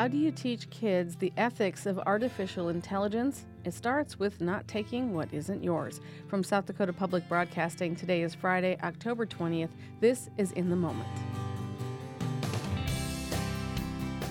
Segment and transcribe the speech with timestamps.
[0.00, 3.44] How do you teach kids the ethics of artificial intelligence?
[3.66, 6.00] It starts with not taking what isn't yours.
[6.26, 9.68] From South Dakota Public Broadcasting, today is Friday, October 20th.
[10.00, 11.10] This is In the Moment.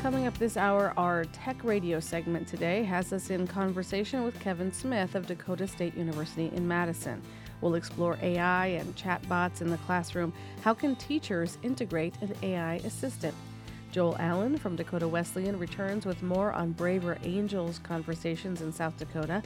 [0.02, 4.74] Coming up this hour, our tech radio segment today has us in conversation with Kevin
[4.74, 7.22] Smith of Dakota State University in Madison.
[7.62, 10.34] We'll explore AI and chatbots in the classroom.
[10.64, 13.36] How can teachers integrate an AI assistant?
[13.92, 19.42] Joel Allen from Dakota Wesleyan returns with more on Braver Angels conversations in South Dakota.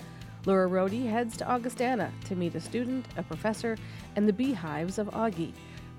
[0.46, 3.78] Laura Rohde heads to Augustana to meet a student, a professor,
[4.18, 5.54] and the beehives of Augie.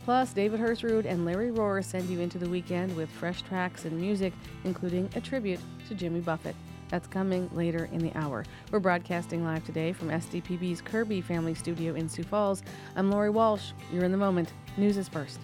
[0.05, 3.99] Plus, David Hersrud and Larry Rohr send you into the weekend with fresh tracks and
[3.99, 6.55] music, including a tribute to Jimmy Buffett.
[6.91, 8.45] That's coming later in the hour.
[8.71, 12.63] We're broadcasting live today from SDPB's Kirby Family Studio in Sioux Falls.
[12.95, 13.73] I'm Lori Walsh.
[13.91, 14.53] You're in the moment.
[14.77, 15.41] News is first.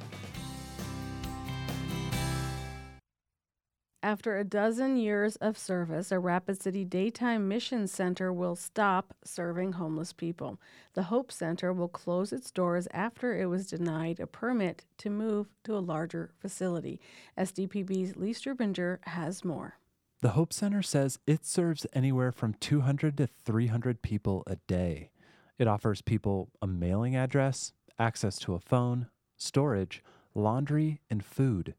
[4.02, 9.72] After a dozen years of service, a Rapid City Daytime Mission Center will stop serving
[9.72, 10.58] homeless people.
[10.94, 15.48] The Hope Center will close its doors after it was denied a permit to move
[15.64, 16.98] to a larger facility.
[17.36, 19.74] SDPB's Lee Strubinger has more.
[20.22, 25.10] The Hope Center says it serves anywhere from 200 to 300 people a day.
[25.58, 30.02] It offers people a mailing address, access to a phone, storage,
[30.34, 31.74] laundry, and food.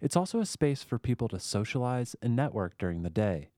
[0.00, 3.48] It's also a space for people to socialize and network during the day.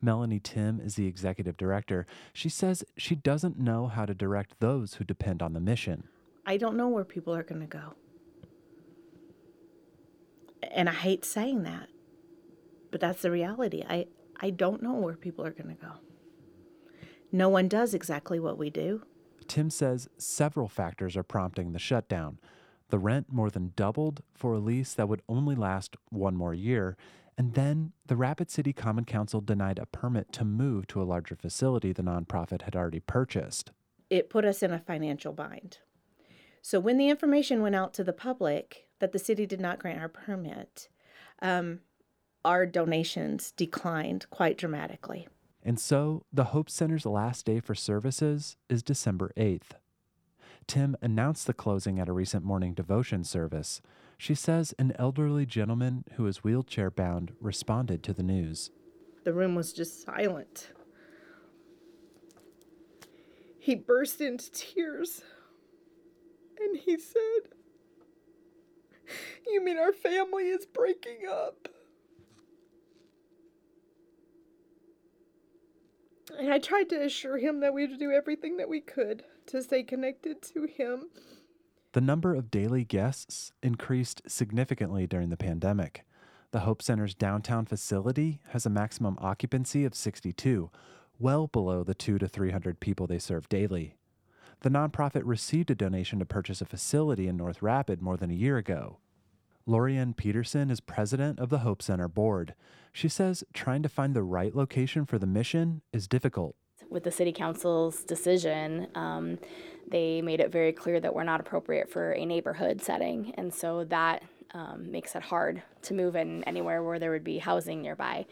[0.00, 2.06] Melanie Timm is the executive director.
[2.32, 6.08] She says she doesn't know how to direct those who depend on the mission.
[6.46, 7.94] I don't know where people are going to go.
[10.70, 11.88] And I hate saying that,
[12.90, 13.84] but that's the reality.
[13.88, 14.06] I,
[14.40, 15.92] I don't know where people are going to go.
[17.32, 19.02] No one does exactly what we do.
[19.48, 22.38] Timm says several factors are prompting the shutdown.
[22.94, 26.96] The rent more than doubled for a lease that would only last one more year.
[27.36, 31.34] And then the Rapid City Common Council denied a permit to move to a larger
[31.34, 33.72] facility the nonprofit had already purchased.
[34.10, 35.78] It put us in a financial bind.
[36.62, 39.98] So when the information went out to the public that the city did not grant
[39.98, 40.88] our permit,
[41.42, 41.80] um,
[42.44, 45.26] our donations declined quite dramatically.
[45.64, 49.72] And so the Hope Center's last day for services is December 8th.
[50.66, 53.80] Timm announced the closing at a recent morning devotion service.
[54.16, 58.70] She says an elderly gentleman who is wheelchair bound responded to the news.
[59.24, 60.72] The room was just silent.
[63.58, 65.22] He burst into tears
[66.60, 67.50] and he said,
[69.46, 71.68] You mean our family is breaking up?
[76.38, 79.62] And I tried to assure him that we would do everything that we could to
[79.62, 81.10] stay connected to him.
[81.92, 86.04] The number of daily guests increased significantly during the pandemic.
[86.50, 90.70] The Hope Center's downtown facility has a maximum occupancy of 62,
[91.18, 93.96] well below the 2 to 300 people they serve daily.
[94.60, 98.34] The nonprofit received a donation to purchase a facility in North Rapid more than a
[98.34, 98.98] year ago.
[99.66, 102.54] Lorianne Peterson is president of the Hope Center board.
[102.92, 106.56] She says trying to find the right location for the mission is difficult
[106.90, 109.38] with the city council's decision, um,
[109.88, 113.84] they made it very clear that we're not appropriate for a neighborhood setting, and so
[113.84, 114.22] that
[114.52, 118.24] um, makes it hard to move in anywhere where there would be housing nearby.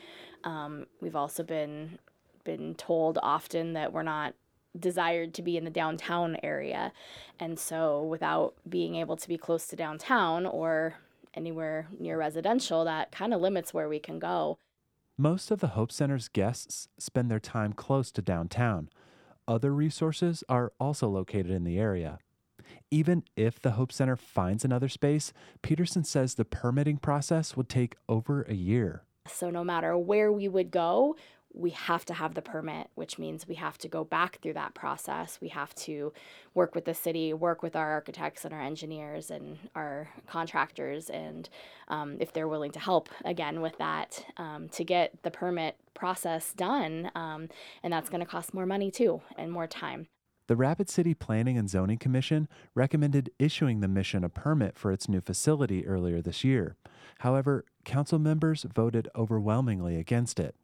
[0.44, 1.98] Um, we've also been
[2.44, 4.34] been told often that we're not
[4.78, 6.92] desired to be in the downtown area,
[7.38, 10.94] and so without being able to be close to downtown or
[11.34, 14.58] anywhere near residential, that kind of limits where we can go.
[15.18, 18.88] Most of the Hope Center's guests spend their time close to downtown.
[19.46, 22.18] Other resources are also located in the area.
[22.90, 27.96] Even if the Hope Center finds another space, Peterson says the permitting process would take
[28.08, 29.04] over a year.
[29.28, 31.14] So, no matter where we would go,
[31.54, 34.74] we have to have the permit, which means we have to go back through that
[34.74, 35.38] process.
[35.40, 36.12] We have to
[36.54, 41.48] work with the city, work with our architects and our engineers and our contractors, and
[41.88, 46.52] um, if they're willing to help again with that um, to get the permit process
[46.52, 47.10] done.
[47.14, 47.48] Um,
[47.82, 50.08] and that's going to cost more money too and more time.
[50.48, 55.08] The Rapid City Planning and Zoning Commission recommended issuing the mission a permit for its
[55.08, 56.76] new facility earlier this year.
[57.20, 60.56] However, council members voted overwhelmingly against it.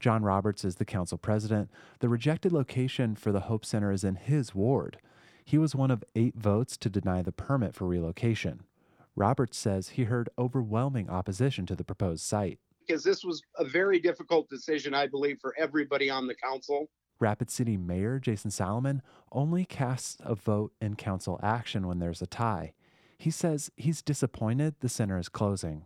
[0.00, 1.70] John Roberts is the council president.
[2.00, 4.98] The rejected location for the Hope Center is in his ward.
[5.44, 8.62] He was one of eight votes to deny the permit for relocation.
[9.14, 12.58] Roberts says he heard overwhelming opposition to the proposed site.
[12.86, 16.88] Because this was a very difficult decision, I believe, for everybody on the council.
[17.18, 19.00] Rapid City Mayor Jason Salamun
[19.30, 22.72] only casts a vote in council action when there's a tie.
[23.18, 25.84] He says he's disappointed the center is closing.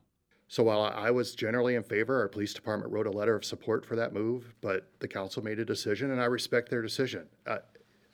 [0.54, 3.84] So while I was generally in favor, our police department wrote a letter of support
[3.84, 7.26] for that move, but the council made a decision, and I respect their decision.
[7.44, 7.58] Uh,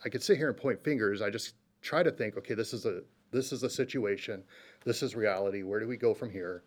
[0.06, 1.20] I could sit here and point fingers.
[1.20, 1.52] I just
[1.82, 4.42] try to think, okay, this is a this is a situation,
[4.86, 5.62] this is reality.
[5.64, 6.62] Where do we go from here?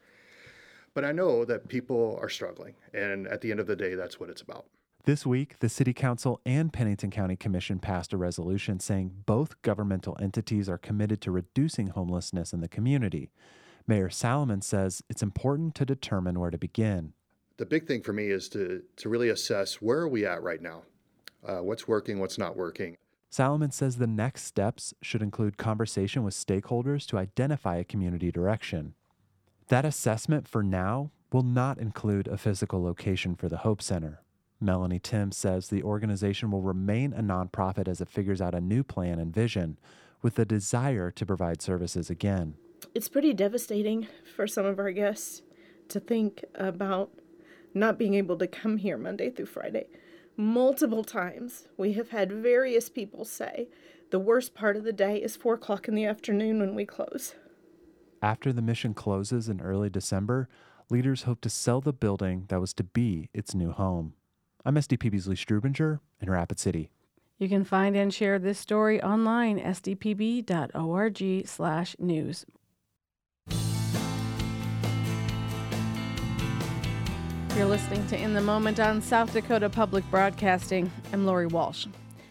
[0.93, 4.19] But I know that people are struggling, and at the end of the day, that's
[4.19, 4.67] what it's about.
[5.05, 10.19] This week, the City Council and Pennington County Commission passed a resolution saying both governmental
[10.21, 13.31] entities are committed to reducing homelessness in the community.
[13.87, 17.13] Mayor Salamun says it's important to determine where to begin.
[17.57, 20.61] The big thing for me is to, to really assess where are we at right
[20.61, 20.83] now?
[21.45, 22.97] Uh, what's working, what's not working.
[23.31, 28.93] Salamun says the next steps should include conversation with stakeholders to identify a community direction.
[29.67, 34.21] That assessment for now will not include a physical location for the Hope Center.
[34.61, 38.83] Melanie Timm says the organization will remain a nonprofit as it figures out a new
[38.83, 39.77] plan and vision
[40.21, 42.55] with the desire to provide services again.
[42.93, 45.41] It's pretty devastating for some of our guests
[45.89, 47.11] to think about
[47.73, 49.87] not being able to come here Monday through Friday.
[50.35, 53.67] Multiple times we have had various people say
[54.09, 57.35] the worst part of the day is four o'clock in the afternoon when we close.
[58.21, 60.47] After the mission closes in early December,
[60.89, 64.13] leaders hope to sell the building that was to be its new home.
[64.65, 66.89] I'm SDPB's Lee Strubinger in Rapid City.
[67.37, 72.45] You can find and share this story online, sdpb.org slash news.
[77.55, 80.91] You're listening to In the Moment on South Dakota Public Broadcasting.
[81.13, 81.85] I'm Lori Walsh.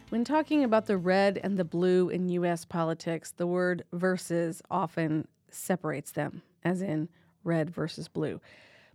[0.09, 2.65] When talking about the red and the blue in U.S.
[2.65, 7.09] politics, the word versus often separates them, as in
[7.45, 8.41] red versus blue.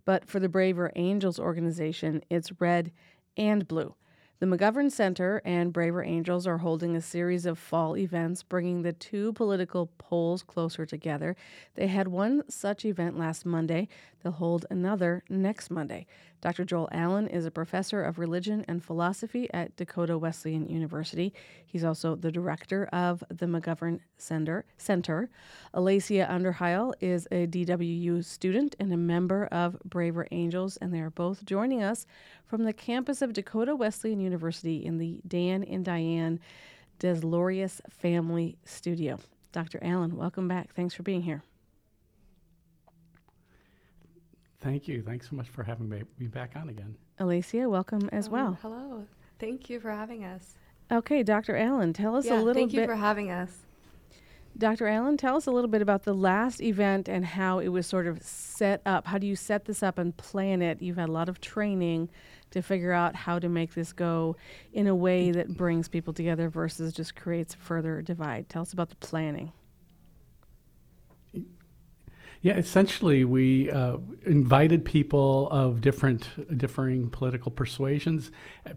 [0.04, 2.92] But for the Braver Angels organization, it's red
[3.38, 3.94] and blue.
[4.40, 8.92] The McGovern Center and Braver Angels are holding a series of fall events, bringing the
[8.92, 11.34] two political poles closer together.
[11.74, 13.88] They had one such event last Monday.
[14.22, 16.06] They'll hold another next Monday.
[16.40, 16.64] Dr.
[16.64, 21.32] Joel Allen is a professor of religion and philosophy at Dakota Wesleyan University.
[21.66, 24.64] He's also the director of the McGovern Center.
[24.76, 25.30] Center.
[25.74, 31.10] Alacia Underheil is a DWU student and a member of Braver Angels, and they are
[31.10, 32.06] both joining us
[32.46, 36.38] from the campus of Dakota Wesleyan University in the Dan and Diane
[37.00, 39.18] Deslorius Family Studio.
[39.52, 39.78] Dr.
[39.82, 40.72] Allen, welcome back.
[40.74, 41.42] Thanks for being here.
[44.60, 45.02] Thank you.
[45.02, 46.94] Thanks so much for having me, me back on again.
[47.18, 48.58] Alicia, welcome as Um, well.
[48.62, 49.06] Hello.
[49.38, 50.54] Thank you for having us.
[50.90, 51.56] Okay, Dr.
[51.56, 52.60] Allen, tell us yeah, a little bit.
[52.60, 52.88] thank you bit.
[52.88, 53.64] for having us.
[54.56, 54.88] Dr.
[54.88, 58.08] Allen, tell us a little bit about the last event and how it was sort
[58.08, 59.06] of set up.
[59.06, 60.82] How do you set this up and plan it?
[60.82, 62.08] You've had a lot of training
[62.50, 64.34] to figure out how to make this go
[64.72, 68.48] in a way that brings people together versus just creates further divide.
[68.48, 69.52] Tell us about the planning.
[72.40, 78.30] Yeah, essentially, we uh, invited people of different, differing political persuasions.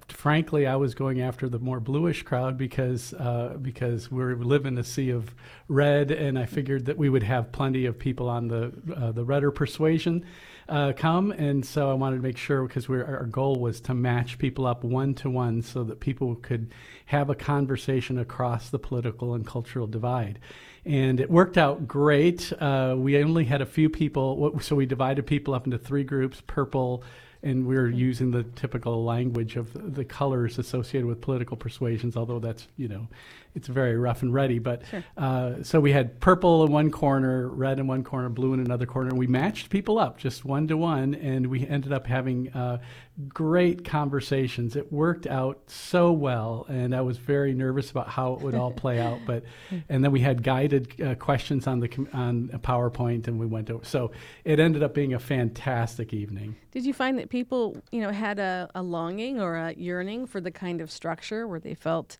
[0.07, 4.79] Frankly, I was going after the more bluish crowd because uh, because we live in
[4.79, 5.35] a sea of
[5.67, 9.23] red, and I figured that we would have plenty of people on the uh, the
[9.23, 10.25] redder persuasion
[10.71, 14.37] uh, come, and so I wanted to make sure because our goal was to match
[14.37, 16.71] people up one to one so that people could
[17.05, 20.39] have a conversation across the political and cultural divide
[20.85, 22.51] and it worked out great.
[22.53, 26.41] Uh, we only had a few people, so we divided people up into three groups:
[26.47, 27.03] purple,
[27.43, 32.17] and we are using the typical language of the colors associated with political persuasions.
[32.17, 33.07] Although that's you know,
[33.55, 34.59] it's very rough and ready.
[34.59, 35.03] But Sure.
[35.17, 38.85] uh, so we had purple in one corner, red in one corner, blue in another
[38.85, 42.51] corner, and we matched people up just one to one, and we ended up having
[42.53, 42.79] uh,
[43.27, 44.75] great conversations.
[44.75, 48.71] It worked out so well, and I was very nervous about how it would all
[48.71, 49.19] play out.
[49.25, 49.43] But
[49.89, 53.69] and then we had guided uh, questions on the on a PowerPoint, and we went
[53.69, 53.83] over.
[53.85, 54.11] So
[54.43, 56.55] it ended up being a fantastic evening.
[56.71, 60.39] Did you find that people, you know, had a, a longing or a yearning for
[60.39, 62.17] the kind of structure where they felt,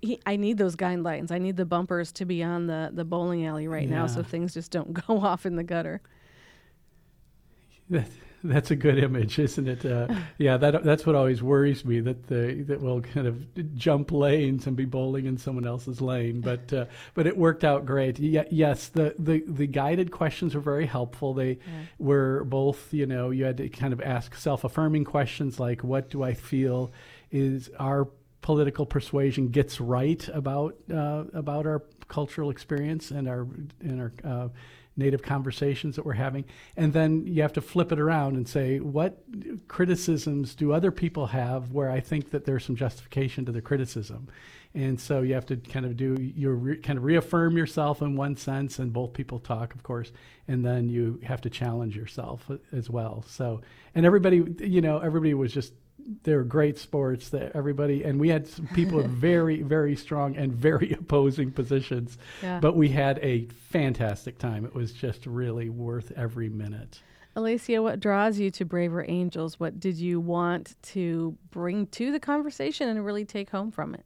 [0.00, 1.30] "He- I need those guidelines.
[1.30, 4.54] I need the bumpers to be on the, the bowling alley right now so things
[4.54, 6.00] just don't go off in the gutter.
[7.90, 8.08] That,
[8.44, 9.84] that's a good image, isn't it?
[9.84, 10.08] Uh,
[10.38, 14.66] yeah, that that's what always worries me that the that we'll kind of jump lanes
[14.66, 16.40] and be bowling in someone else's lane.
[16.40, 18.18] But uh, but it worked out great.
[18.18, 21.34] Ye- yes, the, the the guided questions were very helpful.
[21.34, 21.58] They
[21.98, 26.22] were both, you know, you had to kind of ask self-affirming questions like, "What do
[26.22, 26.90] I feel
[27.30, 28.08] is our
[28.42, 33.46] political persuasion gets right about uh, about our cultural experience and our
[33.80, 34.48] and our uh,
[34.96, 36.44] native conversations that we're having.
[36.76, 39.24] And then you have to flip it around and say, what
[39.66, 44.28] criticisms do other people have where I think that there's some justification to the criticism?
[44.74, 48.36] And so you have to kind of do you kind of reaffirm yourself in one
[48.36, 50.12] sense, and both people talk, of course,
[50.48, 53.24] and then you have to challenge yourself as well.
[53.28, 53.60] So,
[53.94, 55.74] and everybody, you know, everybody was just
[56.22, 60.36] they were great sports that everybody and we had some people with very very strong
[60.36, 62.60] and very opposing positions yeah.
[62.60, 67.00] but we had a fantastic time it was just really worth every minute
[67.34, 69.58] Alicia, what draws you to Braver Angels?
[69.58, 74.04] What did you want to bring to the conversation and really take home from it?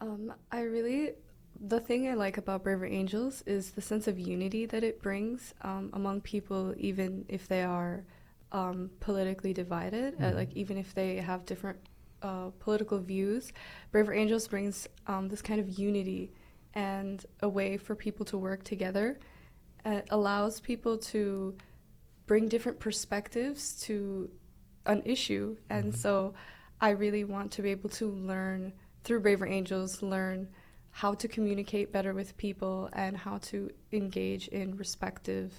[0.00, 1.12] Um, I really,
[1.60, 5.52] the thing I like about Braver Angels is the sense of unity that it brings
[5.62, 8.04] um, among people, even if they are
[8.52, 10.24] um, politically divided, uh, mm-hmm.
[10.24, 11.78] uh, like even if they have different
[12.22, 13.52] uh, political views.
[13.92, 16.32] Braver Angels brings um, this kind of unity
[16.74, 19.18] and a way for people to work together.
[19.84, 21.54] It allows people to
[22.26, 24.30] bring different perspectives to
[24.86, 26.00] an issue, and mm-hmm.
[26.00, 26.34] so
[26.80, 28.72] I really want to be able to learn
[29.04, 30.48] through Braver Angels learn
[30.90, 35.52] how to communicate better with people and how to engage in respective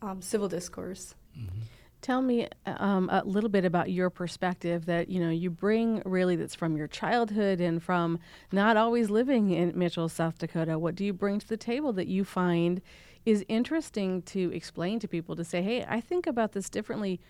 [0.00, 1.14] um, civil discourse.
[1.36, 1.60] Mm-hmm.
[2.02, 6.34] Tell me um, a little bit about your perspective that you know you bring really
[6.34, 8.18] that's from your childhood and from
[8.50, 10.80] not always living in Mitchell, South Dakota.
[10.80, 12.82] What do you bring to the table that you find
[13.24, 17.20] is interesting to explain to people to say, "Hey, I think about this differently,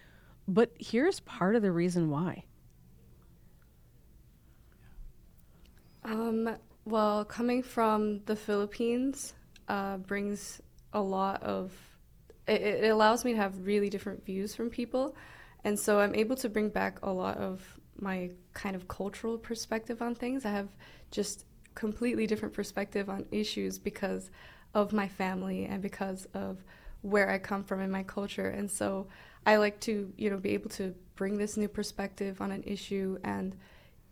[0.49, 2.45] but here's part of the reason why."
[6.03, 9.35] Um, well, coming from the Philippines
[9.69, 10.63] uh, brings
[10.95, 11.92] a lot of.
[12.47, 15.15] It, it allows me to have really different views from people,
[15.65, 17.63] and so I'm able to bring back a lot of
[17.97, 20.45] my kind of cultural perspective on things.
[20.45, 20.69] I have
[21.11, 21.45] just
[21.75, 24.31] completely different perspective on issues because
[24.75, 26.65] of my family and because of
[27.03, 28.49] where I come from in my culture.
[28.49, 29.09] And so
[29.45, 33.19] I like to, you know, be able to bring this new perspective on an issue
[33.25, 33.57] and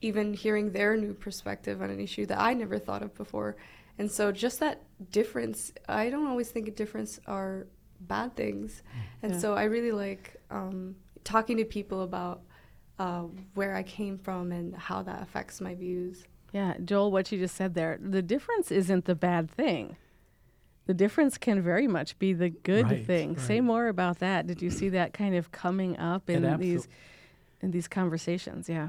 [0.01, 3.57] even hearing their new perspective on an issue that I never thought of before.
[3.99, 7.67] And so just that difference, I don't always think a difference are
[8.01, 8.83] bad things.
[9.23, 9.39] And yeah.
[9.39, 12.43] so I really like um, talking to people about
[12.99, 16.25] uh, where I came from and how that affects my views.
[16.53, 19.97] Yeah, Joel, what you just said there, the difference isn't the bad thing.
[20.87, 23.35] The difference can very much be the good right, thing.
[23.35, 23.41] Right.
[23.41, 24.47] Say more about that.
[24.47, 26.89] Did you see that kind of coming up in these
[27.61, 28.69] in these conversations?
[28.69, 28.89] Yeah.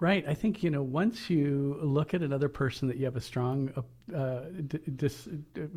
[0.00, 0.24] Right.
[0.28, 3.72] I think, you know, once you look at another person that you have a strong
[4.14, 4.40] uh,
[4.96, 5.28] dis-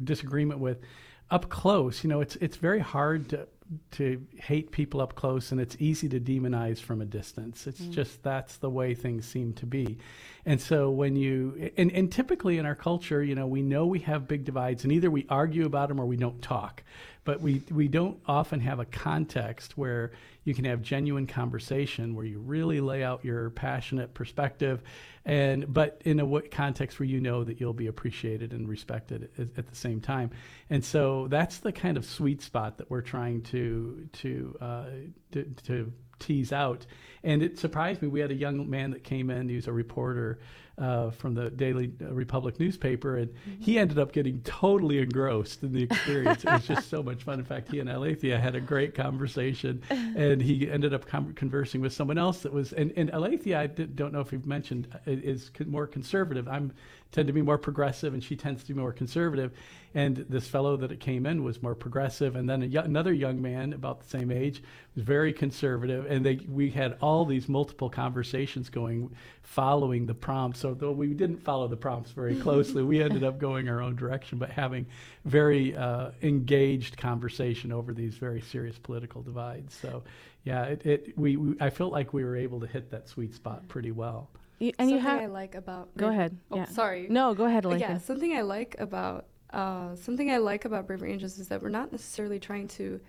[0.03, 0.81] disagreement with
[1.29, 3.48] up close, you know, it's, it's very hard to,
[3.91, 7.67] to hate people up close and it's easy to demonize from a distance.
[7.67, 7.91] It's mm.
[7.91, 9.98] just that's the way things seem to be.
[10.46, 14.00] And so when you and, and typically in our culture, you know, we know we
[14.00, 16.84] have big divides and either we argue about them or we don't talk.
[17.24, 20.12] But we we don't often have a context where
[20.44, 24.82] you can have genuine conversation where you really lay out your passionate perspective
[25.24, 29.58] and but in a context where you know that you'll be appreciated and respected at,
[29.58, 30.32] at the same time.
[30.70, 34.86] And so that's the kind of sweet spot that we're trying to to uh,
[35.34, 36.86] to, to tease out.
[37.24, 38.08] And it surprised me.
[38.08, 39.48] We had a young man that came in.
[39.48, 40.40] He was a reporter
[40.78, 43.62] uh, from the Daily Republic newspaper, and mm-hmm.
[43.62, 46.44] he ended up getting totally engrossed in the experience.
[46.44, 47.40] it was just so much fun.
[47.40, 51.82] In fact, he and Alethea had a great conversation, and he ended up com- conversing
[51.82, 52.74] with someone else that was.
[52.74, 56.48] And, and Alethea, I did, don't know if you've mentioned, uh, is more conservative.
[56.48, 56.74] I'm
[57.12, 59.51] tend to be more progressive, and she tends to be more conservative.
[59.94, 63.42] And this fellow that it came in was more progressive, and then y- another young
[63.42, 64.64] man about the same age
[64.96, 66.06] was very conservative.
[66.10, 70.62] And they we had all these multiple conversations going following the prompts.
[70.62, 73.96] So though we didn't follow the prompts very closely, we ended up going our own
[73.96, 74.86] direction, but having
[75.26, 79.76] very uh, engaged conversation over these very serious political divides.
[79.76, 80.04] So
[80.44, 83.34] yeah, it, it we, we I felt like we were able to hit that sweet
[83.34, 84.30] spot pretty well.
[84.60, 86.38] You, and something you have I like about go ahead.
[86.52, 86.66] Oh, yeah.
[86.66, 87.08] sorry.
[87.10, 87.66] No, go ahead.
[87.66, 91.62] Like yeah, something I like about uh, something I like about Braver Angels is that
[91.62, 93.00] we're not necessarily trying to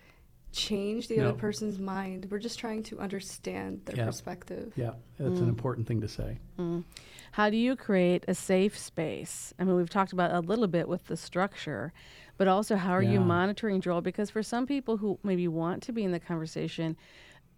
[0.53, 1.29] change the no.
[1.29, 2.29] other person's mind.
[2.31, 4.07] We're just trying to understand their yeah.
[4.07, 4.73] perspective.
[4.77, 5.43] Yeah, that's mm.
[5.43, 6.39] an important thing to say.
[6.59, 6.85] Mm.
[7.33, 9.55] How do you create a safe space?
[9.59, 11.93] I mean, we've talked about a little bit with the structure,
[12.37, 13.13] but also how are yeah.
[13.13, 14.03] you monitoring Joel?
[14.03, 16.97] Because for some people who maybe want to be in the conversation,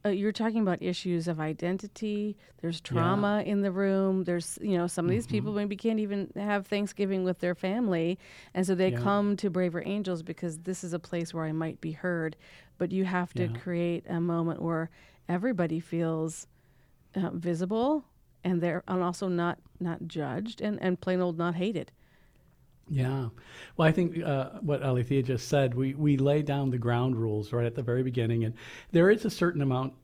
[0.05, 2.37] uh, you're talking about issues of identity.
[2.61, 3.53] There's trauma yeah.
[3.53, 4.25] in the room.
[4.25, 5.33] There's, you know, some of these mm-hmm.
[5.33, 8.19] people maybe can't even have Thanksgiving with their family.
[8.53, 9.01] And so they yeah.
[9.01, 12.37] come to Braver Angels because this is a place where I might be heard.
[12.77, 13.59] But you have to yeah.
[13.59, 14.91] create a moment where
[15.29, 16.47] everybody feels
[17.15, 18.05] uh, visible
[18.43, 21.91] and they're and also not not judged and, and plain old not hated.
[22.89, 23.29] Yeah.
[23.77, 27.53] Well, I think uh, what Alethea just said, we, we lay down the ground rules
[27.53, 28.55] right at the very beginning, and
[28.93, 29.95] there is a certain amount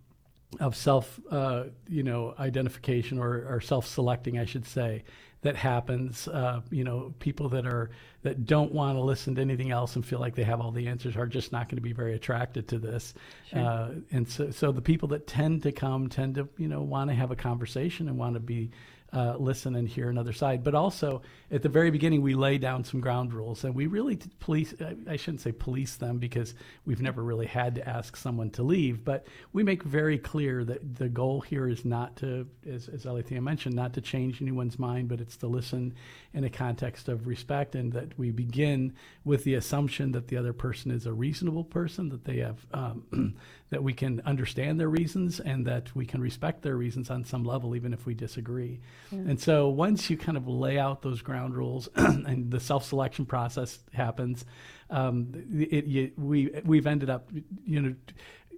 [0.58, 5.04] of self, uh, you know, identification or, or self-selecting, I should say,
[5.42, 6.26] that happens.
[6.28, 7.90] Uh, you know, people that are
[8.22, 10.86] that don't want to listen to anything else and feel like they have all the
[10.86, 13.14] answers are just not going to be very attracted to this.
[13.48, 13.60] Sure.
[13.60, 17.08] Uh, and so, so the people that tend to come tend to, you know, want
[17.08, 18.70] to have a conversation and want to be
[19.12, 20.62] uh, listen and hear another side.
[20.62, 24.18] But also, at the very beginning, we lay down some ground rules, and we really
[24.38, 24.72] police.
[25.08, 29.04] I shouldn't say police them because we've never really had to ask someone to leave,
[29.04, 33.40] but we make very clear that the goal here is not to, as, as Alethea
[33.40, 35.94] mentioned, not to change anyone's mind, but it's to listen
[36.32, 38.92] in a context of respect, and that we begin
[39.24, 43.34] with the assumption that the other person is a reasonable person, that they have um,
[43.70, 47.42] that we can understand their reasons, and that we can respect their reasons on some
[47.42, 48.78] level, even if we disagree.
[49.10, 53.80] And so once you kind of lay out those ground rules and the self-selection process
[53.92, 54.44] happens,
[54.88, 57.30] um, it, it, we we've ended up,
[57.64, 57.94] you know,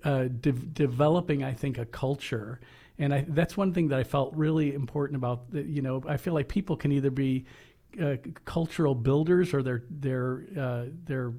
[0.04, 2.61] uh, de- developing, I think, a culture.
[2.99, 5.44] And I, that's one thing that I felt really important about.
[5.52, 7.46] You know, I feel like people can either be
[8.00, 11.32] uh, cultural builders or they're they're uh, they're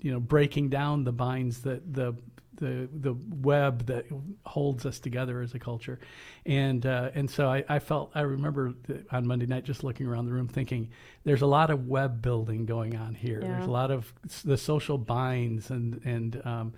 [0.00, 2.14] you know breaking down the binds that the
[2.56, 4.06] the the web that
[4.44, 5.98] holds us together as a culture,
[6.44, 8.74] and uh, and so I, I felt I remember
[9.10, 10.88] on Monday night just looking around the room thinking
[11.24, 13.40] there's a lot of web building going on here.
[13.40, 13.48] Yeah.
[13.48, 14.12] There's a lot of
[14.44, 16.72] the social binds and and um,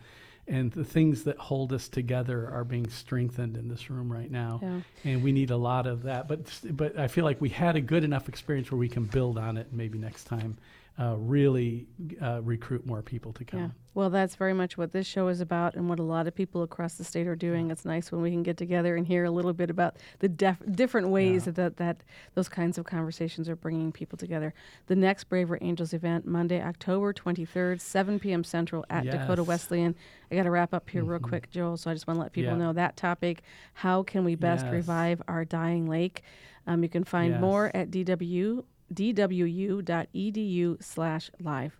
[0.48, 4.58] and the things that hold us together are being strengthened in this room right now
[4.62, 4.80] yeah.
[5.04, 7.80] and we need a lot of that but but i feel like we had a
[7.80, 10.56] good enough experience where we can build on it maybe next time
[11.00, 11.86] uh, really
[12.20, 13.60] uh, recruit more people to come.
[13.60, 13.68] Yeah.
[13.94, 16.62] Well, that's very much what this show is about and what a lot of people
[16.62, 17.70] across the state are doing.
[17.70, 20.62] It's nice when we can get together and hear a little bit about the def-
[20.70, 21.52] different ways yeah.
[21.52, 22.02] that, that
[22.34, 24.54] those kinds of conversations are bringing people together.
[24.86, 28.44] The next Braver Angels event, Monday, October 23rd, 7 p.m.
[28.44, 29.14] Central at yes.
[29.14, 29.96] Dakota Wesleyan.
[30.30, 31.10] I got to wrap up here mm-hmm.
[31.10, 32.58] real quick, Joel, so I just want to let people yeah.
[32.58, 33.42] know that topic.
[33.74, 34.72] How can we best yes.
[34.72, 36.22] revive our dying lake?
[36.68, 37.40] Um, you can find yes.
[37.40, 41.78] more at DW dwu.edu slash live.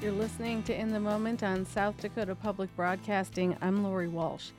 [0.00, 3.56] You're listening to In the Moment on South Dakota Public Broadcasting.
[3.60, 4.50] I'm Lori Walsh.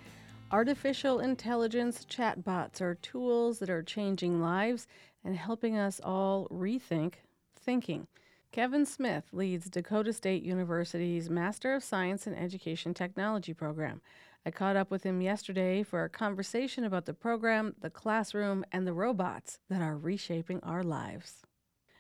[0.52, 4.86] Artificial intelligence chatbots are tools that are changing lives
[5.24, 7.14] and helping us all rethink
[7.56, 8.08] thinking.
[8.52, 14.02] Kevin Smith leads Dakota State University's Master of Science in Education Technology program.
[14.46, 18.88] I caught up with him yesterday for a conversation about the program, the classroom, and
[18.88, 21.42] the robots that are reshaping our lives.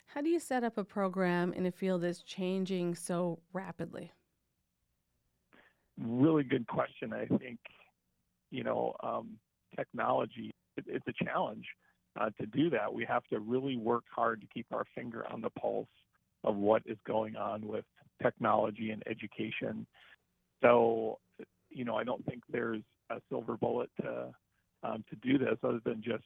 [0.07, 4.13] How do you set up a program in a field that's changing so rapidly?
[6.01, 7.13] Really good question.
[7.13, 7.59] I think,
[8.51, 9.37] you know, um,
[9.75, 11.65] technology, it, it's a challenge
[12.19, 12.91] uh, to do that.
[12.91, 15.87] We have to really work hard to keep our finger on the pulse
[16.43, 17.85] of what is going on with
[18.23, 19.85] technology and education.
[20.63, 21.19] So
[21.69, 24.27] you know, I don't think there's a silver bullet to
[24.83, 26.23] um, to do this other than just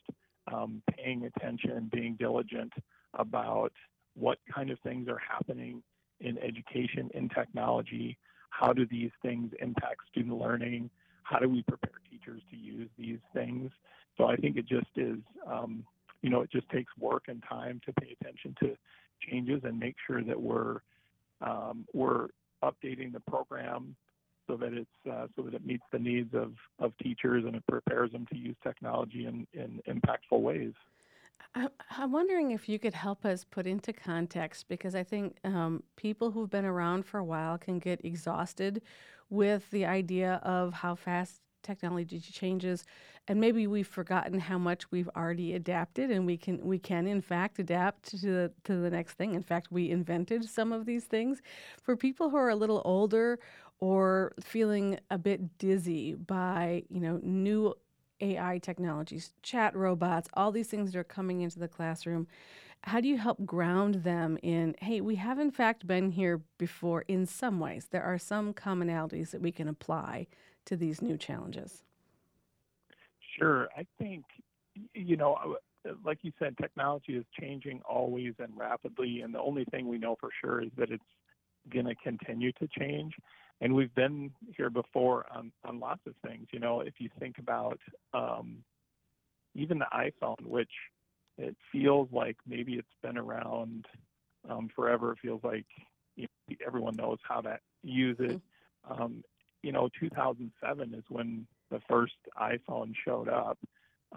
[0.51, 2.71] um, paying attention, being diligent
[3.15, 3.71] about
[4.15, 5.81] what kind of things are happening
[6.19, 8.17] in education, in technology.
[8.49, 10.89] How do these things impact student learning?
[11.23, 13.71] How do we prepare teachers to use these things?
[14.17, 15.83] So I think it just is, um,
[16.21, 18.75] you know, it just takes work and time to pay attention to
[19.27, 20.79] changes and make sure that we're
[21.41, 22.27] um, we're
[22.63, 23.95] updating the program
[24.47, 27.63] so that it's uh, so that it meets the needs of, of teachers and it
[27.67, 30.73] prepares them to use technology in, in impactful ways.
[31.55, 36.31] I'm wondering if you could help us put into context because I think um, people
[36.31, 38.81] who've been around for a while can get exhausted
[39.29, 42.85] with the idea of how fast technology changes
[43.27, 47.21] and maybe we've forgotten how much we've already adapted and we can we can in
[47.21, 51.05] fact adapt to the to the next thing in fact we invented some of these
[51.05, 51.41] things
[51.81, 53.39] for people who are a little older
[53.79, 57.73] or feeling a bit dizzy by, you know, new
[58.21, 62.27] AI technologies, chat robots, all these things that are coming into the classroom.
[62.83, 67.03] How do you help ground them in, hey, we have in fact been here before
[67.07, 67.87] in some ways?
[67.91, 70.27] There are some commonalities that we can apply
[70.65, 71.83] to these new challenges.
[73.37, 73.69] Sure.
[73.75, 74.25] I think,
[74.93, 79.21] you know, uh, like you said, technology is changing always and rapidly.
[79.21, 81.03] And the only thing we know for sure is that it's
[81.69, 83.13] going to continue to change
[83.61, 86.47] and we've been here before on, on lots of things.
[86.51, 87.79] You know, if you think about
[88.13, 88.57] um,
[89.55, 90.71] even the iPhone, which
[91.37, 93.85] it feels like maybe it's been around
[94.49, 95.13] um, forever.
[95.13, 95.65] It feels like
[96.15, 98.41] you know, everyone knows how to use it.
[98.89, 99.01] Mm-hmm.
[99.01, 99.23] Um,
[99.61, 103.57] you know, 2007 is when the first iPhone showed up,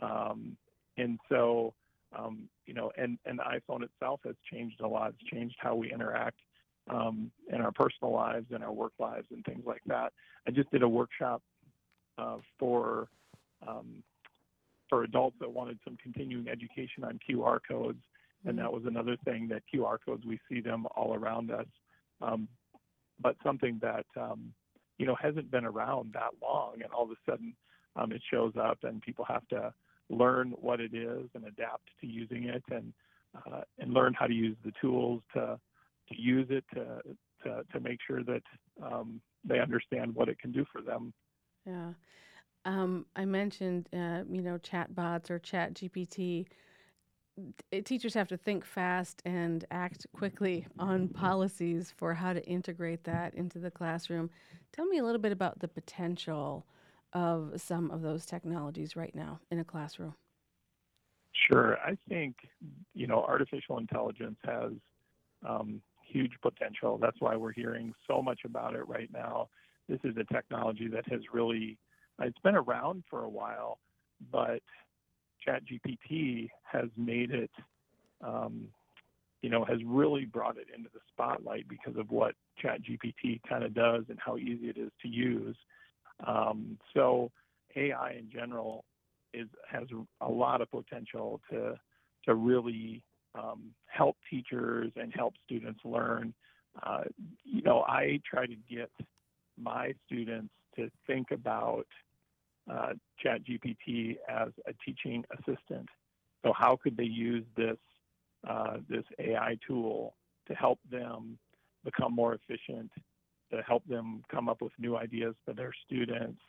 [0.02, 0.56] um,
[0.98, 1.72] and so
[2.16, 5.14] um, you know, and and the iPhone itself has changed a lot.
[5.18, 6.40] It's changed how we interact
[6.88, 10.12] um, in our personal lives and our work lives and things like that.
[10.46, 11.42] I just did a workshop
[12.18, 13.08] uh, for
[13.66, 14.02] um,
[14.88, 18.02] for adults that wanted some continuing education on QR codes,
[18.44, 21.66] and that was another thing that QR codes we see them all around us,
[22.22, 22.46] um,
[23.20, 24.52] but something that um,
[24.98, 27.54] you know hasn't been around that long, and all of a sudden
[27.96, 29.72] um, it shows up, and people have to
[30.08, 32.92] learn what it is and adapt to using it, and
[33.34, 35.58] uh, and learn how to use the tools to
[36.08, 37.02] to use it to
[37.42, 38.42] to, to make sure that
[38.82, 41.12] um, they understand what it can do for them.
[41.66, 41.92] Yeah.
[42.64, 46.46] Um, I mentioned, uh, you know, chatbots or Chat GPT.
[47.70, 53.04] T- Teachers have to think fast and act quickly on policies for how to integrate
[53.04, 54.30] that into the classroom.
[54.72, 56.66] Tell me a little bit about the potential
[57.12, 60.14] of some of those technologies right now in a classroom.
[61.48, 61.78] Sure.
[61.78, 62.36] I think,
[62.94, 64.72] you know, artificial intelligence has
[65.46, 66.98] um, huge potential.
[67.00, 69.48] That's why we're hearing so much about it right now.
[69.88, 71.78] This is a technology that has really,
[72.20, 73.78] it's been around for a while,
[74.32, 74.60] but
[75.46, 77.50] ChatGPT has made it,
[78.22, 78.68] um,
[79.42, 83.74] you know, has really brought it into the spotlight because of what ChatGPT kind of
[83.74, 85.56] does and how easy it is to use.
[86.26, 87.30] Um, so
[87.76, 88.84] AI in general
[89.34, 89.84] is has
[90.22, 91.78] a lot of potential to
[92.24, 93.02] to really
[93.36, 96.34] um, help teachers and help students learn.
[96.82, 97.04] Uh,
[97.44, 98.90] you know, I try to get
[99.58, 101.86] my students to think about
[102.70, 102.92] uh,
[103.24, 105.88] ChatGPT as a teaching assistant.
[106.44, 107.78] So, how could they use this
[108.48, 110.14] uh, this AI tool
[110.48, 111.38] to help them
[111.84, 112.90] become more efficient,
[113.52, 116.40] to help them come up with new ideas for their students?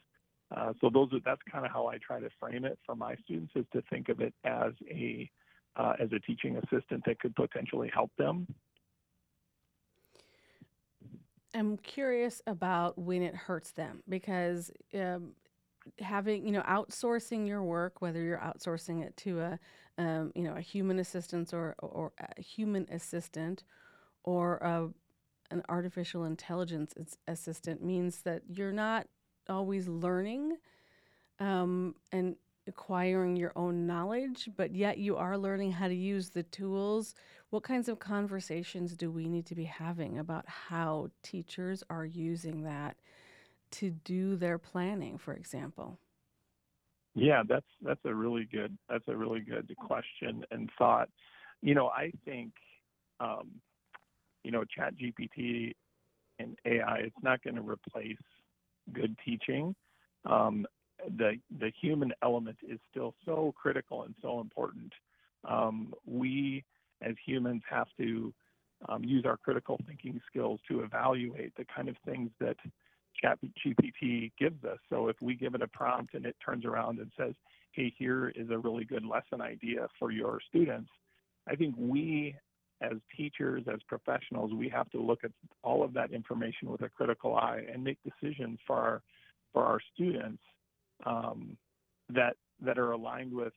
[0.55, 3.15] Uh, so, those are, that's kind of how I try to frame it for my
[3.23, 5.29] students is to think of it as a
[5.77, 8.47] uh, as a teaching assistant that could potentially help them.
[11.53, 15.31] I'm curious about when it hurts them because um,
[15.99, 19.59] having you know outsourcing your work, whether you're outsourcing it to a
[19.97, 23.63] um, you know a human assistant or or a human assistant
[24.23, 24.89] or a,
[25.51, 26.93] an artificial intelligence
[27.27, 29.07] assistant, means that you're not
[29.49, 30.57] always learning
[31.39, 32.35] um, and
[32.67, 37.15] acquiring your own knowledge, but yet you are learning how to use the tools.
[37.49, 42.63] What kinds of conversations do we need to be having about how teachers are using
[42.63, 42.97] that
[43.71, 45.99] to do their planning, for example?
[47.15, 51.09] Yeah, that's that's a really good that's a really good question and thought.
[51.61, 52.51] You know, I think
[53.19, 53.49] um,
[54.43, 55.73] you know, Chat GPT
[56.39, 58.17] and AI, it's not going to replace
[58.93, 59.75] good teaching.
[60.25, 60.65] Um,
[61.15, 64.91] the the human element is still so critical and so important.
[65.47, 66.63] Um, we
[67.01, 68.33] as humans have to
[68.89, 72.57] um, use our critical thinking skills to evaluate the kind of things that
[73.23, 74.77] ChatGPT gives us.
[74.89, 77.33] So if we give it a prompt and it turns around and says,
[77.71, 80.89] "Hey, here is a really good lesson idea for your students,"
[81.47, 82.35] I think we
[82.81, 85.31] as teachers, as professionals, we have to look at
[85.63, 89.01] all of that information with a critical eye and make decisions for our
[89.53, 90.43] for our students
[91.05, 91.57] um,
[92.09, 93.53] that that are aligned with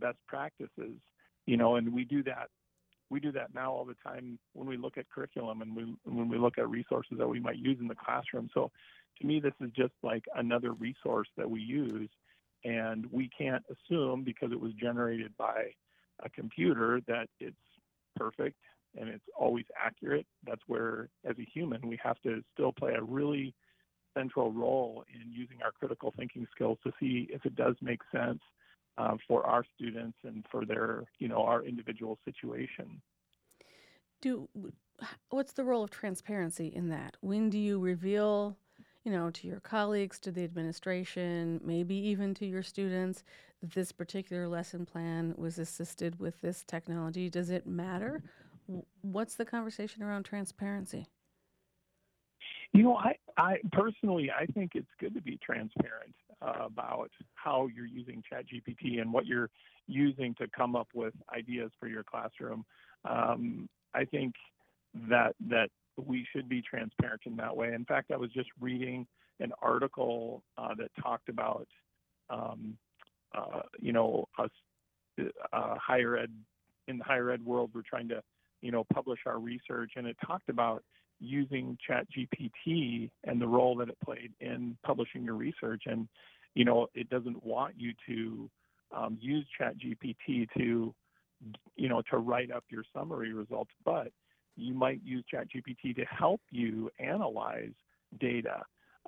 [0.00, 1.00] best practices.
[1.46, 2.48] You know, and we do that.
[3.08, 6.28] We do that now all the time when we look at curriculum and we, when
[6.28, 8.50] we look at resources that we might use in the classroom.
[8.52, 8.72] So,
[9.20, 12.10] to me, this is just like another resource that we use,
[12.64, 15.70] and we can't assume because it was generated by
[16.24, 17.56] a computer that it's
[18.16, 18.56] perfect
[18.98, 20.26] and it's always accurate.
[20.46, 23.54] That's where, as a human, we have to still play a really
[24.16, 28.40] central role in using our critical thinking skills to see if it does make sense
[28.98, 33.00] uh, for our students and for their, you know, our individual situation.
[34.20, 34.48] Do
[35.28, 37.16] what's the role of transparency in that?
[37.20, 38.56] When do you reveal,
[39.04, 43.22] you know, to your colleagues, to the administration, maybe even to your students,
[43.60, 47.28] that this particular lesson plan was assisted with this technology?
[47.28, 48.22] Does it matter?
[49.02, 51.06] What's the conversation around transparency?
[52.72, 57.68] You know, I, I personally, I think it's good to be transparent uh, about how
[57.74, 59.50] you're using ChatGPT and what you're
[59.86, 62.64] using to come up with ideas for your classroom.
[63.08, 64.34] Um, I think
[65.08, 67.72] that that we should be transparent in that way.
[67.72, 69.06] In fact, I was just reading
[69.40, 71.66] an article uh, that talked about,
[72.30, 72.76] um,
[73.34, 74.50] uh, you know, us
[75.52, 76.30] uh, higher ed
[76.88, 78.22] in the higher ed world, we're trying to,
[78.60, 80.82] you know, publish our research, and it talked about
[81.20, 85.84] using ChatGPT and the role that it played in publishing your research.
[85.86, 86.08] And,
[86.54, 88.50] you know, it doesn't want you to
[88.96, 90.94] um, use ChatGPT to,
[91.76, 94.08] you know, to write up your summary results, but
[94.56, 97.74] you might use ChatGPT to help you analyze
[98.18, 98.62] data.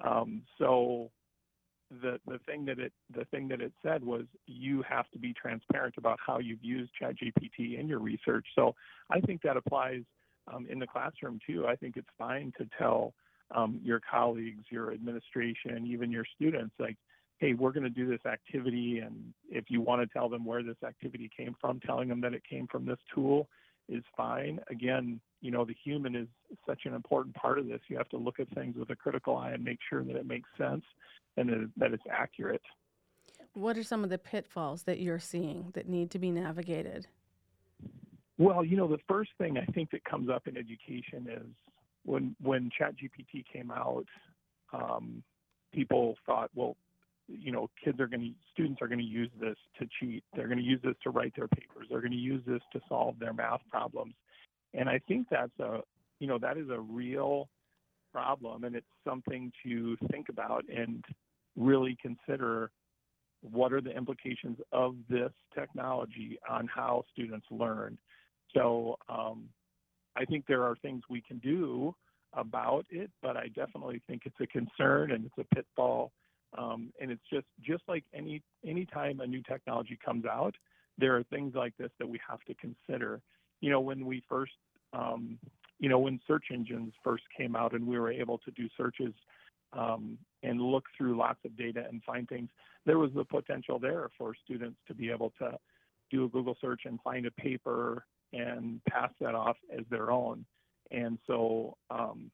[0.04, 1.10] Um, so
[2.02, 5.32] the the thing that it the thing that it said was you have to be
[5.32, 8.46] transparent about how you've used ChatGPT in your research.
[8.54, 8.74] So
[9.10, 10.02] I think that applies
[10.52, 11.66] um, in the classroom too.
[11.66, 13.14] I think it's fine to tell
[13.54, 16.96] um, your colleagues, your administration, even your students, like,
[17.38, 20.62] hey, we're going to do this activity, and if you want to tell them where
[20.62, 23.48] this activity came from, telling them that it came from this tool
[23.88, 24.58] is fine.
[24.70, 26.26] Again, you know, the human is
[26.66, 27.80] such an important part of this.
[27.88, 30.26] You have to look at things with a critical eye and make sure that it
[30.26, 30.84] makes sense
[31.36, 32.62] and that it's accurate.
[33.54, 37.06] What are some of the pitfalls that you're seeing that need to be navigated?
[38.38, 41.46] Well, you know, the first thing I think that comes up in education is
[42.04, 44.06] when when ChatGPT came out,
[44.72, 45.22] um,
[45.74, 46.76] people thought, well,
[47.26, 50.24] you know, kids are going to, students are going to use this to cheat.
[50.34, 51.86] They're going to use this to write their papers.
[51.90, 54.14] They're going to use this to solve their math problems.
[54.72, 55.80] And I think that's a,
[56.20, 57.48] you know, that is a real
[58.12, 61.04] problem, and it's something to think about and
[61.56, 62.70] really consider
[63.42, 67.98] what are the implications of this technology on how students learn.
[68.54, 69.48] So um,
[70.16, 71.94] I think there are things we can do
[72.32, 76.12] about it, but I definitely think it's a concern and it's a pitfall.
[76.56, 80.54] Um, and it's just just like any any time a new technology comes out,
[80.96, 83.20] there are things like this that we have to consider.
[83.60, 84.52] You know, when we first,
[84.92, 85.38] um,
[85.78, 89.12] you know, when search engines first came out and we were able to do searches
[89.74, 92.48] um, and look through lots of data and find things,
[92.86, 95.52] there was the potential there for students to be able to
[96.10, 100.44] do a Google search and find a paper and pass that off as their own.
[100.90, 102.30] And so um,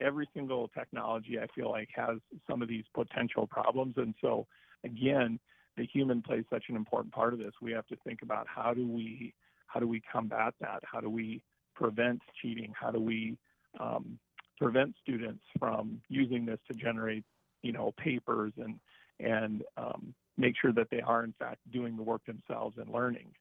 [0.00, 2.18] every single technology I feel like has
[2.48, 3.94] some of these potential problems.
[3.96, 4.46] And so
[4.84, 5.38] again,
[5.76, 7.52] the human plays such an important part of this.
[7.60, 9.34] We have to think about how do we
[9.66, 10.82] how do we combat that?
[10.84, 11.42] How do we
[11.74, 12.72] prevent cheating?
[12.78, 13.36] How do we
[13.80, 14.18] um,
[14.58, 17.24] prevent students from using this to generate
[17.62, 18.78] you know papers and
[19.20, 23.32] and um, make sure that they are in fact doing the work themselves and learning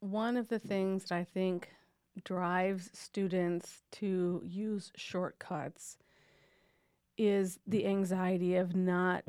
[0.00, 1.70] one of the things that I think
[2.24, 5.98] drives students to use shortcuts
[7.16, 9.24] is the anxiety of not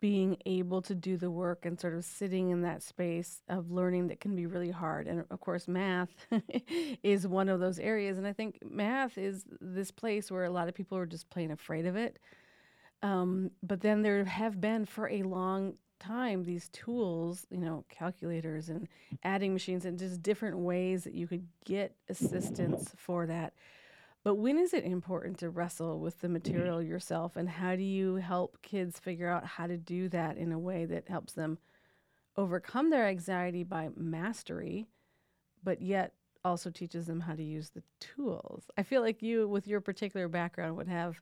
[0.00, 4.06] being able to do the work and sort of sitting in that space of learning
[4.06, 5.08] that can be really hard.
[5.08, 6.10] And of course, math
[7.02, 8.18] is one of those areas.
[8.18, 11.50] And I think math is this place where a lot of people are just plain
[11.50, 12.20] afraid of it.
[13.02, 15.74] Um, but then there have been for a long
[16.06, 18.88] time these tools, you know, calculators and
[19.22, 23.54] adding machines and just different ways that you could get assistance for that.
[24.22, 28.16] But when is it important to wrestle with the material yourself and how do you
[28.16, 31.58] help kids figure out how to do that in a way that helps them
[32.36, 34.86] overcome their anxiety by mastery,
[35.62, 36.14] but yet
[36.44, 38.64] also teaches them how to use the tools?
[38.78, 41.20] I feel like you, with your particular background, would have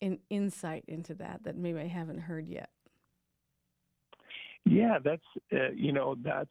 [0.00, 2.70] an insight into that that maybe I haven't heard yet.
[4.64, 6.50] Yeah, that's uh, you know that's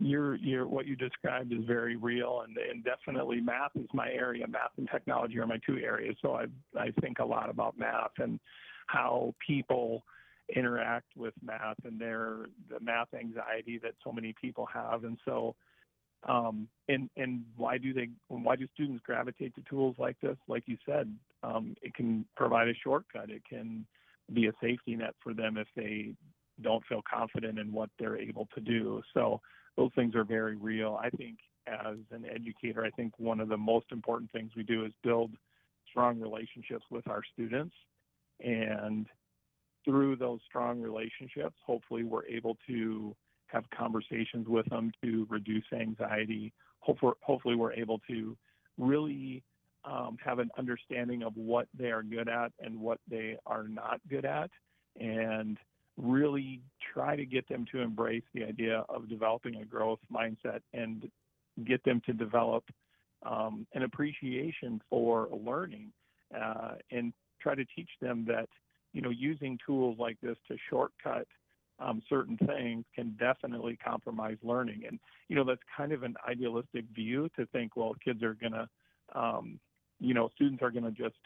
[0.00, 4.46] your your what you described is very real and, and definitely math is my area.
[4.46, 6.16] Math and technology are my two areas.
[6.22, 6.46] So I
[6.78, 8.40] I think a lot about math and
[8.86, 10.04] how people
[10.54, 15.54] interact with math and their the math anxiety that so many people have and so
[16.28, 20.62] um, and and why do they why do students gravitate to tools like this like
[20.66, 23.84] you said um, it can provide a shortcut it can
[24.32, 26.12] be a safety net for them if they
[26.62, 29.02] don't feel confident in what they're able to do.
[29.14, 29.40] So
[29.76, 30.98] those things are very real.
[31.02, 34.84] I think as an educator, I think one of the most important things we do
[34.84, 35.32] is build
[35.90, 37.74] strong relationships with our students.
[38.40, 39.06] And
[39.84, 43.14] through those strong relationships, hopefully we're able to
[43.46, 46.52] have conversations with them to reduce anxiety.
[46.80, 48.36] Hopefully, hopefully we're able to
[48.78, 49.42] really
[49.84, 54.00] um, have an understanding of what they are good at and what they are not
[54.08, 54.50] good at.
[55.00, 55.58] And
[55.96, 56.60] really
[56.92, 61.10] try to get them to embrace the idea of developing a growth mindset and
[61.66, 62.64] get them to develop
[63.24, 65.90] um, an appreciation for learning
[66.38, 68.48] uh, and try to teach them that
[68.92, 71.26] you know using tools like this to shortcut
[71.78, 74.82] um, certain things can definitely compromise learning.
[74.88, 78.52] And you know that's kind of an idealistic view to think well kids are going
[78.52, 78.68] to
[79.14, 79.60] um,
[79.98, 81.16] you know students are going to just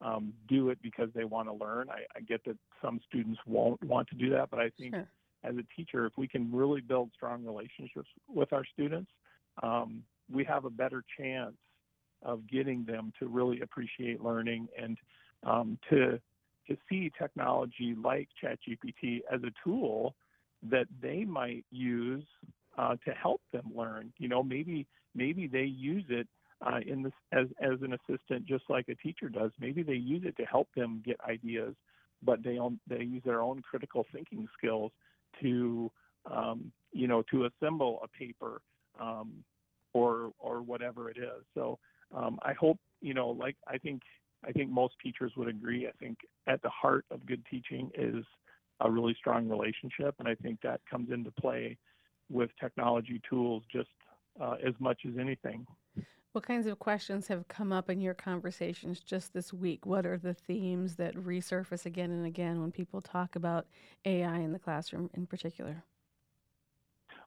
[0.00, 1.88] um, do it because they want to learn.
[1.90, 5.08] I, I, get that some students won't want to do that, but I think sure.
[5.44, 9.10] as a teacher, if we can really build strong relationships with our students,
[9.62, 11.56] um, we have a better chance
[12.22, 14.98] of getting them to really appreciate learning and
[15.44, 16.20] um, to
[16.68, 20.14] to see technology like ChatGPT as a tool
[20.62, 22.24] that they might use
[22.76, 24.12] uh, to help them learn.
[24.18, 26.28] You know, maybe maybe they use it
[26.64, 29.50] uh, in this as as an assistant, just like a teacher does.
[29.60, 31.74] Maybe they use it to help them get ideas,
[32.22, 34.92] but they own, they use their own critical thinking skills
[35.40, 35.90] to
[36.30, 38.60] um, you know to assemble a paper
[39.00, 39.32] um,
[39.94, 41.44] or or whatever it is.
[41.54, 41.78] So
[42.14, 44.02] um, I hope you know, like I think
[44.44, 45.86] I think most teachers would agree.
[45.86, 48.24] I think at the heart of good teaching is
[48.80, 51.76] a really strong relationship, and I think that comes into play
[52.30, 53.88] with technology tools just
[54.40, 55.66] uh, as much as anything.
[56.32, 59.86] What kinds of questions have come up in your conversations just this week?
[59.86, 63.66] What are the themes that resurface again and again when people talk about
[64.04, 65.82] AI in the classroom in particular?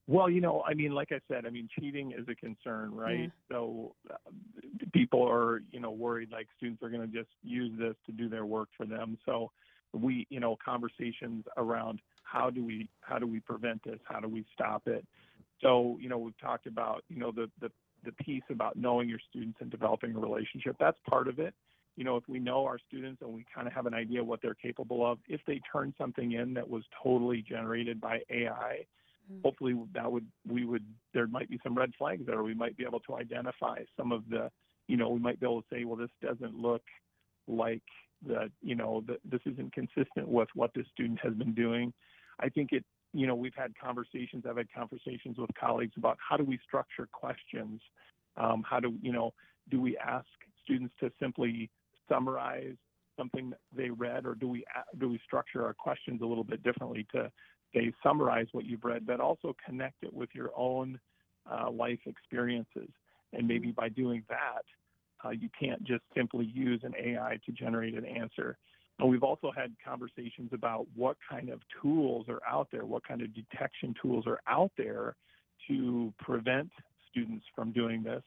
[0.08, 3.20] Well, you know, I mean, like I said, I mean, cheating is a concern, right?
[3.20, 3.28] Yeah.
[3.50, 4.16] So uh,
[4.94, 8.28] people are, you know, worried like students are going to just use this to do
[8.28, 9.18] their work for them.
[9.26, 9.52] So
[9.94, 14.00] we, you know, conversations around how do we how do we prevent this?
[14.06, 15.06] How do we stop it?
[15.62, 17.72] So, you know, we've talked about, you know, the the
[18.04, 20.76] the piece about knowing your students and developing a relationship.
[20.80, 21.54] That's part of it.
[21.98, 24.42] You know, if we know our students and we kind of have an idea what
[24.42, 28.86] they're capable of, if they turn something in that was totally generated by AI,
[29.32, 29.42] Mm-hmm.
[29.44, 32.84] hopefully that would we would there might be some red flags there we might be
[32.84, 34.50] able to identify some of the
[34.88, 36.82] you know we might be able to say well this doesn't look
[37.48, 37.84] like
[38.26, 41.94] the you know the, this isn't consistent with what the student has been doing
[42.40, 46.38] i think it you know we've had conversations i've had conversations with colleagues about how
[46.38, 47.82] do we structure questions
[48.38, 49.34] um, how do you know
[49.70, 50.26] do we ask
[50.64, 51.70] students to simply
[52.10, 52.76] summarize
[53.18, 54.64] something they read or do we
[55.00, 57.32] do we structure our questions a little bit differently to
[57.74, 61.00] they summarize what you've read, but also connect it with your own
[61.50, 62.90] uh, life experiences.
[63.34, 63.80] And maybe mm-hmm.
[63.80, 64.64] by doing that,
[65.24, 68.58] uh, you can't just simply use an AI to generate an answer.
[69.06, 73.34] We've also had conversations about what kind of tools are out there, what kind of
[73.34, 75.16] detection tools are out there
[75.68, 76.70] to prevent
[77.10, 78.24] students from doing this.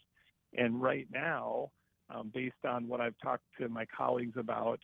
[0.56, 1.70] And right now,
[2.14, 4.80] um, based on what I've talked to my colleagues about,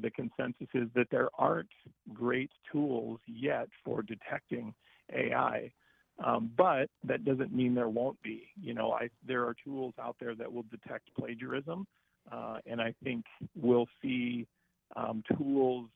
[0.00, 1.70] the consensus is that there aren't
[2.12, 4.74] great tools yet for detecting
[5.14, 5.70] AI.
[6.24, 8.48] Um, but that doesn't mean there won't be.
[8.60, 11.86] You know, I, there are tools out there that will detect plagiarism,
[12.32, 14.46] uh, and I think we'll see
[14.94, 15.88] um, tools.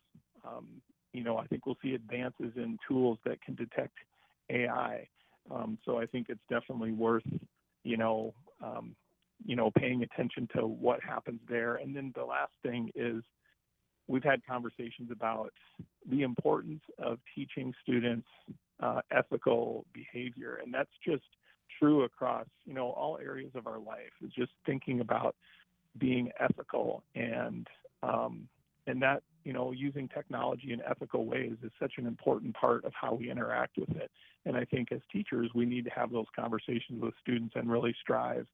[0.47, 0.67] Um,
[1.13, 3.95] you know, I think we'll see advances in tools that can detect
[4.49, 5.07] AI.
[5.51, 7.27] Um, so I think it's definitely worth,
[7.83, 8.95] you know, um,
[9.45, 11.77] you know, paying attention to what happens there.
[11.77, 13.23] And then the last thing is
[14.07, 15.53] we've had conversations about
[16.11, 18.27] the importance of teaching students
[18.83, 21.23] uh, ethical behavior, and that's just
[21.79, 24.13] true across you know all areas of our life.
[24.25, 25.37] Is just thinking about
[25.99, 27.67] being ethical and
[28.03, 28.49] um,
[28.91, 32.93] and that you know using technology in ethical ways is such an important part of
[33.01, 34.11] how we interact with it.
[34.45, 37.95] And I think as teachers, we need to have those conversations with students and really
[38.01, 38.47] strive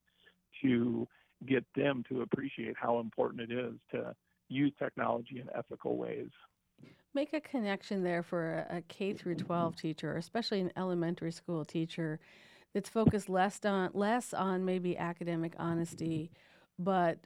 [0.61, 1.07] to
[1.47, 4.15] get them to appreciate how important it is to
[4.49, 6.29] use technology in ethical ways.
[7.13, 12.19] Make a connection there for a k through 12 teacher, especially an elementary school teacher
[12.73, 16.31] that's focused less on less on maybe academic honesty,
[16.77, 17.17] but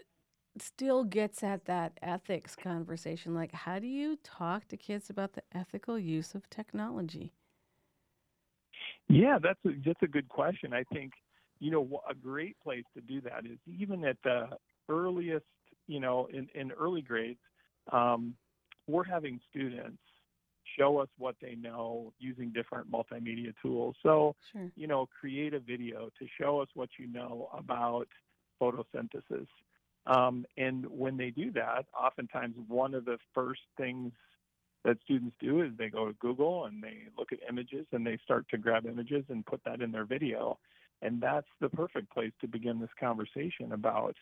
[0.60, 3.34] still gets at that ethics conversation.
[3.34, 7.34] Like, how do you talk to kids about the ethical use of technology?
[9.08, 10.74] Yeah, that's a, that's a good question.
[10.74, 11.14] I think
[11.60, 14.48] you know a great place to do that is even at the
[14.90, 15.46] earliest
[15.92, 17.40] you know, in, in early grades,
[17.92, 18.34] um,
[18.88, 20.02] we're having students
[20.80, 23.96] show us what they know using different multimedia tools.
[24.02, 24.72] So, sure.
[24.78, 28.08] you know, create a video to show us what you know about
[28.62, 29.48] photosynthesis.
[30.08, 34.12] Um, and when they do that, oftentimes one of the first things
[34.84, 38.18] that students do is they go to Google and they look at images and they
[38.24, 40.58] start to grab images and put that in their video.
[41.04, 44.16] And that's the perfect place to begin this conversation about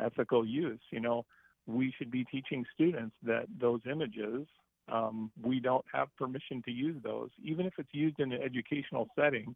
[0.00, 0.80] ethical use.
[0.90, 1.24] You know,
[1.66, 4.46] we should be teaching students that those images,
[4.90, 9.08] um, we don't have permission to use those, even if it's used in an educational
[9.18, 9.54] setting.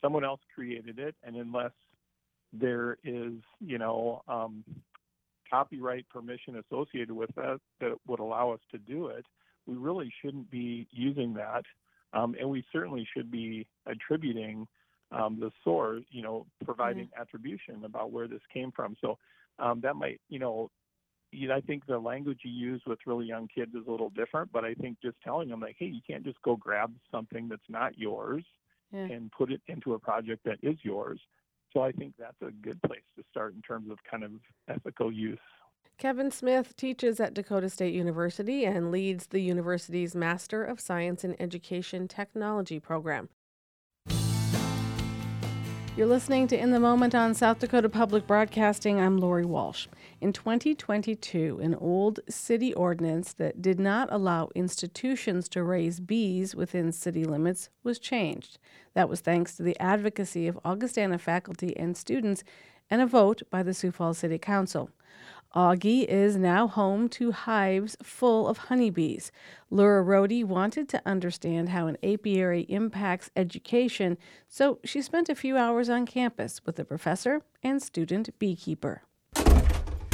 [0.00, 1.72] Someone else created it, and unless
[2.52, 4.64] there is, you know, um,
[5.52, 9.26] copyright permission associated with that that would allow us to do it,
[9.66, 11.64] we really shouldn't be using that.
[12.14, 14.66] Um, and we certainly should be attributing
[15.12, 17.22] um, the source, you know, providing mm-hmm.
[17.22, 18.96] attribution about where this came from.
[19.00, 19.18] So
[19.58, 20.70] um, that might, you know,
[21.34, 24.64] I think the language you use with really young kids is a little different, but
[24.64, 27.96] I think just telling them like, hey, you can't just go grab something that's not
[27.96, 28.44] yours
[28.92, 29.00] yeah.
[29.00, 31.20] and put it into a project that is yours.
[31.72, 34.32] So I think that's a good place to start in terms of kind of
[34.68, 35.38] ethical use.
[35.98, 41.40] Kevin Smith teaches at Dakota State University and leads the university's Master of Science in
[41.40, 43.28] Education Technology program.
[45.94, 48.98] You're listening to In the Moment on South Dakota Public Broadcasting.
[48.98, 49.86] I'm Lori Walsh.
[50.22, 56.92] In 2022, an old city ordinance that did not allow institutions to raise bees within
[56.92, 58.58] city limits was changed.
[58.94, 62.44] That was thanks to the advocacy of Augustana faculty and students
[62.88, 64.90] and a vote by the Sioux Falls City Council.
[65.56, 69.32] Augie is now home to hives full of honeybees.
[69.70, 74.16] Laura Rohde wanted to understand how an apiary impacts education,
[74.48, 79.02] so she spent a few hours on campus with a professor and student beekeeper.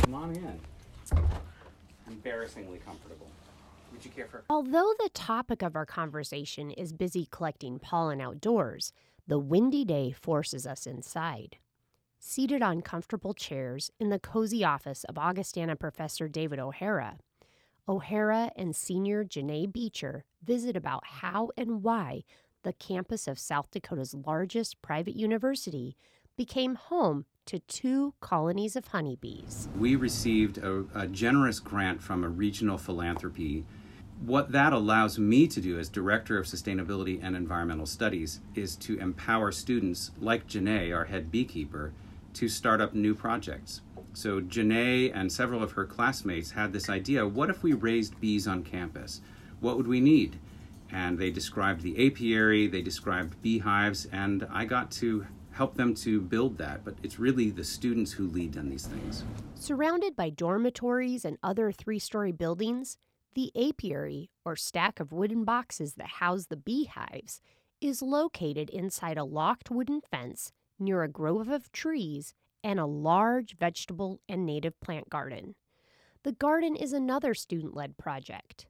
[0.09, 0.59] Come on in.
[2.07, 3.31] Embarrassingly comfortable.
[3.93, 4.43] Would you care for?
[4.49, 8.95] Although the topic of our conversation is busy collecting pollen outdoors,
[9.27, 11.59] the windy day forces us inside.
[12.19, 17.19] Seated on comfortable chairs in the cozy office of Augustana professor David O'Hara,
[17.87, 22.23] O'Hara and senior Janae Beecher visit about how and why
[22.63, 25.99] the campus of South Dakota's largest private university
[26.35, 29.71] became home to two colonies of honeybees.
[29.79, 33.65] We received a, a, generous grant from a regional philanthropy.
[34.21, 38.99] What that allows me to do as Director of Sustainability and Environmental Studies is to
[38.99, 41.95] empower students like Janae, our head beekeeper,
[42.35, 43.81] to start up new projects.
[44.13, 48.47] So Janae and several of her classmates had this idea, what if we raised bees
[48.47, 49.23] on campus?
[49.61, 50.39] What would we need?
[50.93, 55.27] And they described the apiary, they described beehives, and I got to
[55.59, 59.25] help them to build that, but it's really the students who lead on these things.
[59.57, 62.97] Surrounded by dormitories and other three story buildings,
[63.35, 67.41] the apiary, or stack of wooden boxes that house the beehives,
[67.81, 73.57] is located inside a locked wooden fence near a grove of trees and a large
[73.57, 75.57] vegetable and native plant garden.
[76.23, 78.67] The garden is another student led project.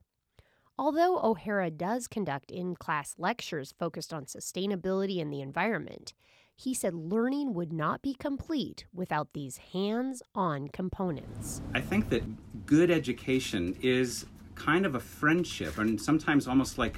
[0.79, 6.15] Although O'Hara does conduct in class lectures focused on sustainability and the environment,
[6.59, 11.63] he said learning would not be complete without these hands on components.
[11.73, 16.97] I think that good education is kind of a friendship and sometimes almost like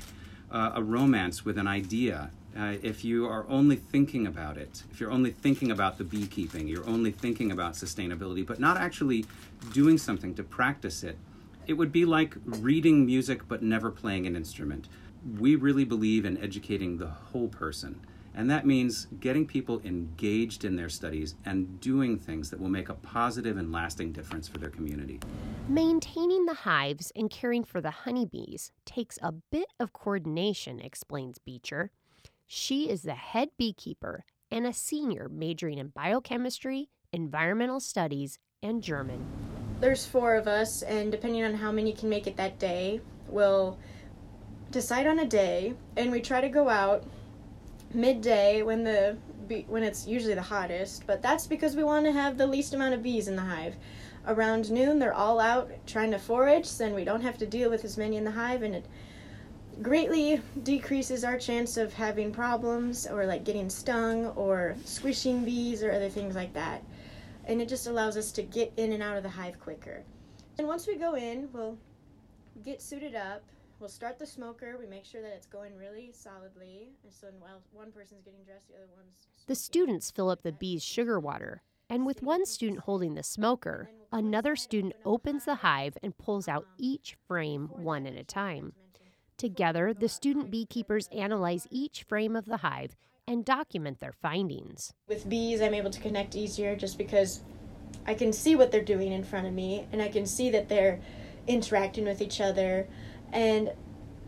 [0.51, 4.99] uh, a romance with an idea uh, if you are only thinking about it, if
[4.99, 9.25] you're only thinking about the beekeeping, you're only thinking about sustainability, but not actually
[9.73, 11.17] doing something to practice it,
[11.67, 14.89] it would be like reading music but never playing an instrument.
[15.39, 18.01] We really believe in educating the whole person.
[18.35, 22.89] And that means getting people engaged in their studies and doing things that will make
[22.89, 25.21] a positive and lasting difference for their community.
[25.69, 31.91] Maintaining the hives and caring for the honeybees takes a bit of coordination, explains Beecher.
[32.47, 39.25] She is the head beekeeper and a senior majoring in biochemistry, environmental studies, and German.
[39.81, 43.79] There's four of us, and depending on how many can make it that day, we'll
[44.71, 47.05] decide on a day, and we try to go out
[47.93, 49.17] midday when the
[49.67, 52.95] when it's usually the hottest, but that's because we want to have the least amount
[52.95, 53.75] of bees in the hive.
[54.27, 57.69] Around noon, they're all out trying to forage, so then we don't have to deal
[57.69, 58.87] with as many in the hive, and it
[59.83, 65.91] greatly decreases our chance of having problems or like getting stung or squishing bees or
[65.91, 66.85] other things like that.
[67.47, 70.05] And it just allows us to get in and out of the hive quicker.
[70.59, 71.79] And once we go in, we'll
[72.65, 73.43] get suited up.
[73.81, 74.77] We'll start the smoker.
[74.79, 76.91] We make sure that it's going really solidly.
[77.03, 79.15] And so while one person's getting dressed, the other one's.
[79.47, 81.63] The students fill up the bees' sugar water.
[81.89, 86.65] And with one student holding the smoker, another student opens the hive and pulls out
[86.65, 88.75] um, each frame one at a time.
[89.39, 92.95] Together, the student beekeepers analyze each frame of the hive
[93.27, 94.93] and document their findings.
[95.09, 97.41] With bees, I'm able to connect easier just because
[98.07, 100.69] I can see what they're doing in front of me and I can see that
[100.69, 101.01] they're
[101.47, 102.87] interacting with each other.
[103.33, 103.73] And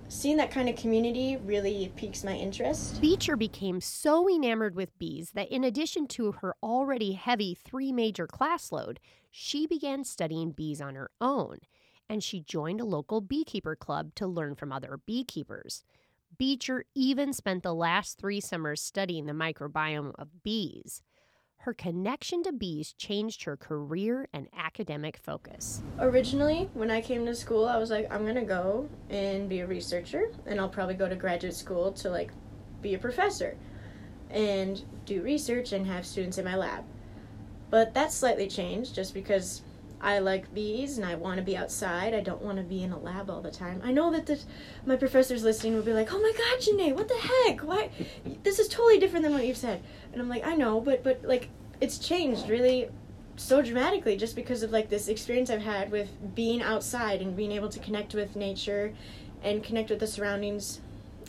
[0.08, 3.00] seeing that kind of community really piques my interest.
[3.00, 8.26] Beecher became so enamored with bees that in addition to her already heavy three major
[8.26, 9.00] class load,
[9.30, 11.58] she began studying bees on her own
[12.08, 15.82] and she joined a local beekeeper club to learn from other beekeepers.
[16.36, 21.02] Beecher even spent the last three summers studying the microbiome of bees.
[21.62, 25.80] Her connection to bees changed her career and academic focus.
[26.00, 29.66] Originally, when I came to school, I was like, I'm gonna go and be a
[29.68, 32.32] researcher, and I'll probably go to graduate school to like
[32.80, 33.56] be a professor
[34.28, 36.82] and do research and have students in my lab.
[37.70, 39.62] But that slightly changed just because
[40.02, 42.12] I like bees and I want to be outside.
[42.12, 43.80] I don't want to be in a lab all the time.
[43.84, 44.44] I know that this,
[44.84, 47.60] my professors listening will be like, "Oh my God, Janae, what the heck?
[47.60, 47.90] Why?
[48.42, 49.80] This is totally different than what you've said."
[50.12, 51.48] And I'm like, "I know, but but like,
[51.80, 52.88] it's changed really
[53.36, 57.52] so dramatically just because of like this experience I've had with being outside and being
[57.52, 58.92] able to connect with nature
[59.42, 60.80] and connect with the surroundings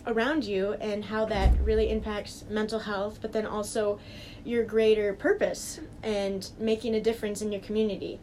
[0.05, 3.99] around you and how that really impacts mental health, but then also
[4.43, 8.19] your greater purpose and making a difference in your community.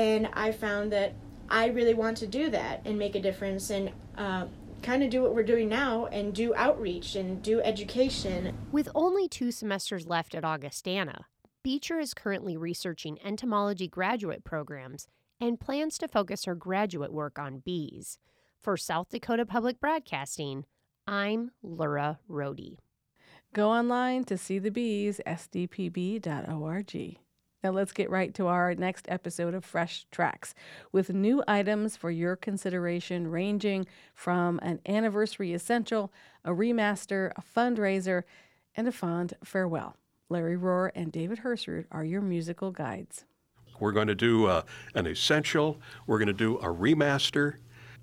[0.00, 1.12] And I found that
[1.50, 4.46] I really want to do that and make a difference and uh,
[4.82, 8.56] kind of do what we're doing now and do outreach and do education.
[8.72, 11.26] With only two semesters left at Augustana,
[11.62, 15.06] Beecher is currently researching entomology graduate programs
[15.38, 18.18] and plans to focus her graduate work on bees.
[18.62, 20.64] For South Dakota Public Broadcasting,
[21.06, 22.78] I'm Laura Rohde.
[23.52, 27.18] Go online to see the bees, sdpb.org.
[27.62, 30.54] Now let's get right to our next episode of Fresh Tracks
[30.92, 36.10] with new items for your consideration, ranging from an anniversary essential,
[36.42, 38.22] a remaster, a fundraiser,
[38.74, 39.96] and a fond farewell.
[40.30, 43.24] Larry Rohr and David Hersrud are your musical guides.
[43.78, 44.62] We're going to do uh,
[44.94, 47.56] an essential, we're going to do a remaster,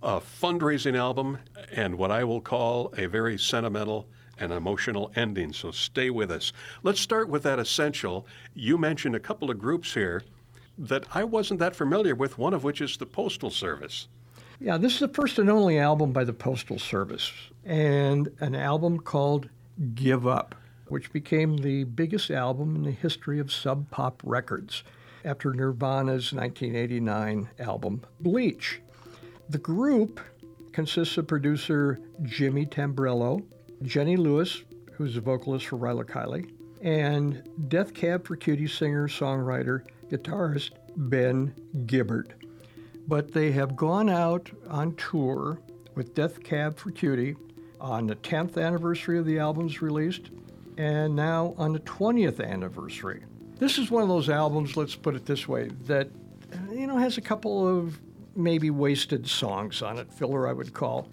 [0.04, 1.40] a fundraising album,
[1.72, 4.08] and what I will call a very sentimental
[4.40, 5.54] and emotional ending.
[5.54, 6.54] So stay with us.
[6.84, 8.26] Let's start with that essential.
[8.54, 10.24] You mentioned a couple of groups here
[10.78, 14.08] that I wasn't that familiar with, one of which is the Postal Service.
[14.60, 17.32] Yeah, this is the first and only album by the Postal Service,
[17.64, 19.50] and an album called
[19.94, 20.56] Give Up,
[20.88, 24.84] which became the biggest album in the history of Sub Pop Records
[25.24, 28.82] after Nirvana's 1989 album Bleach.
[29.50, 30.20] The group
[30.72, 33.44] consists of producer Jimmy Tamborello,
[33.84, 34.64] Jenny Lewis,
[34.94, 36.52] who's a vocalist for Rilo Kiley,
[36.82, 41.54] and Death Cab for Cutie singer, songwriter, guitarist Ben
[41.86, 42.34] Gibbard.
[43.08, 45.60] But they have gone out on tour
[45.96, 47.36] with Death Cab for Cutie
[47.80, 50.32] on the 10th anniversary of the album's released
[50.78, 53.24] and now on the 20th anniversary.
[53.58, 56.10] This is one of those albums, let's put it this way, that
[56.72, 58.00] you know has a couple of
[58.36, 61.10] maybe wasted songs on it, filler I would call.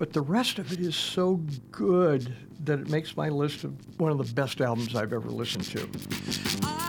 [0.00, 2.34] But the rest of it is so good
[2.64, 6.79] that it makes my list of one of the best albums I've ever listened to.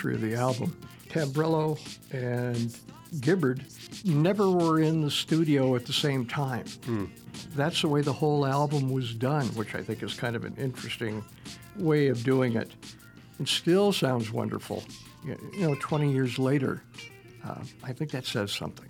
[0.00, 0.74] History of the album.
[1.10, 1.78] Tamborello
[2.10, 2.74] and
[3.20, 3.62] Gibbard
[4.06, 6.64] never were in the studio at the same time.
[6.86, 7.04] Hmm.
[7.54, 10.54] That's the way the whole album was done, which I think is kind of an
[10.56, 11.22] interesting
[11.76, 12.70] way of doing it.
[13.40, 14.84] It still sounds wonderful.
[15.26, 16.82] You know, 20 years later,
[17.46, 18.88] uh, I think that says something.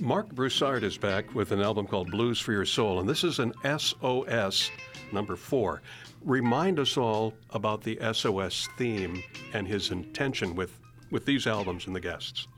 [0.00, 3.40] Marc Broussard is back with an album called Blues for Your Soul, and this is
[3.40, 4.70] an SOS
[5.12, 5.82] number four
[6.24, 9.22] remind us all about the SOS theme
[9.52, 10.78] and his intention with,
[11.10, 12.48] with these albums and the guests.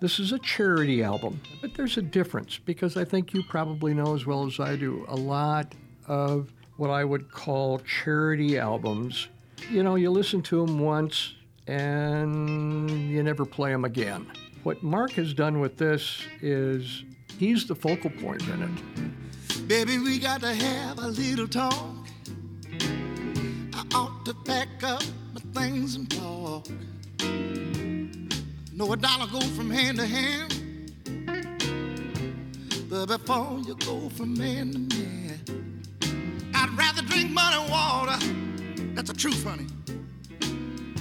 [0.00, 4.14] This is a charity album, but there's a difference because I think you probably know
[4.14, 5.74] as well as I do a lot
[6.06, 9.28] of what I would call charity albums.
[9.70, 11.34] You know, you listen to them once
[11.66, 14.26] and you never play them again.
[14.62, 17.04] What Marc has done with this is
[17.38, 19.66] he's the focal point in it.
[19.66, 22.05] Baby, we got to have a little talk ought
[24.26, 25.04] to pack up
[25.34, 26.66] my things and talk.
[28.72, 30.90] Know a dollar go from hand to hand,
[32.90, 35.84] but before you go from man to man,
[36.56, 38.18] I'd rather drink mud and water.
[38.96, 39.68] That's the truth, honey.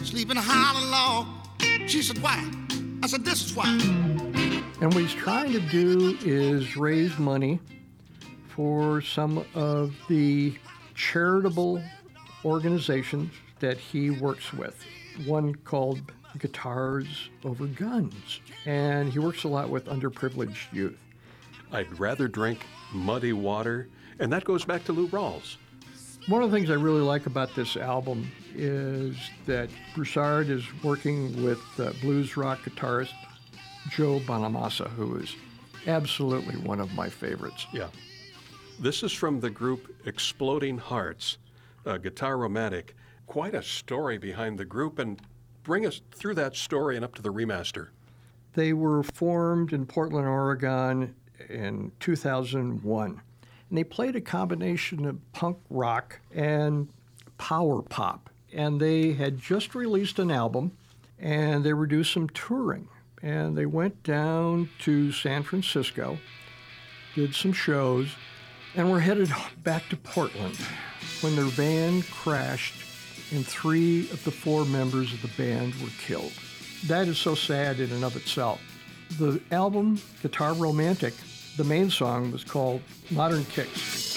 [0.03, 1.25] Sleep in a hollow log.
[1.87, 2.47] She said, Why?
[3.01, 3.65] I said, This is why.
[3.65, 7.59] And what he's trying to do is raise money
[8.49, 10.53] for some of the
[10.93, 11.81] charitable
[12.45, 14.81] organizations that he works with.
[15.25, 16.01] One called
[16.37, 20.99] Guitars Over Guns, and he works a lot with underprivileged youth.
[21.71, 23.89] I'd rather drink muddy water,
[24.19, 25.57] and that goes back to Lou Rawls.
[26.27, 29.15] One of the things I really like about this album is
[29.45, 33.13] that Broussard is working with uh, blues rock guitarist
[33.89, 35.35] Joe Bonamassa, who is
[35.87, 37.67] absolutely one of my favorites.
[37.71, 37.89] Yeah.
[38.79, 41.37] This is from the group Exploding Hearts
[41.85, 42.95] uh, Guitar Romantic.
[43.27, 45.19] Quite a story behind the group, and
[45.63, 47.89] bring us through that story and up to the remaster.
[48.53, 51.15] They were formed in Portland, Oregon
[51.49, 53.21] in 2001.
[53.69, 56.87] and they played a combination of punk rock and
[57.37, 58.29] power pop.
[58.53, 60.71] And they had just released an album,
[61.19, 62.87] and they were doing some touring.
[63.21, 66.19] And they went down to San Francisco,
[67.15, 68.15] did some shows,
[68.75, 69.31] and were headed
[69.63, 70.57] back to Portland
[71.21, 72.75] when their van crashed
[73.31, 76.33] and three of the four members of the band were killed.
[76.87, 78.61] That is so sad in and of itself.
[79.17, 81.13] The album, Guitar Romantic,
[81.57, 84.14] the main song was called Modern Kicks.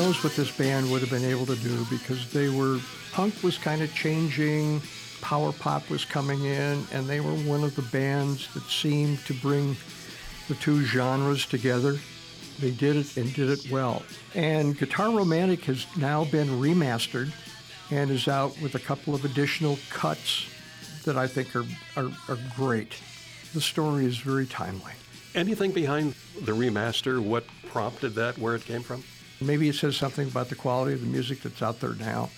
[0.00, 2.78] Knows what this band would have been able to do because they were,
[3.12, 4.80] punk was kind of changing,
[5.20, 9.34] power pop was coming in, and they were one of the bands that seemed to
[9.34, 9.76] bring
[10.48, 11.98] the two genres together.
[12.60, 14.02] They did it and did it well.
[14.34, 17.30] And Guitar Romantic has now been remastered
[17.90, 20.46] and is out with a couple of additional cuts
[21.04, 21.66] that I think are,
[21.98, 22.94] are, are great.
[23.52, 24.92] The story is very timely.
[25.34, 27.20] Anything behind the remaster?
[27.20, 28.38] What prompted that?
[28.38, 29.04] Where it came from?
[29.40, 32.28] Maybe it says something about the quality of the music that's out there now.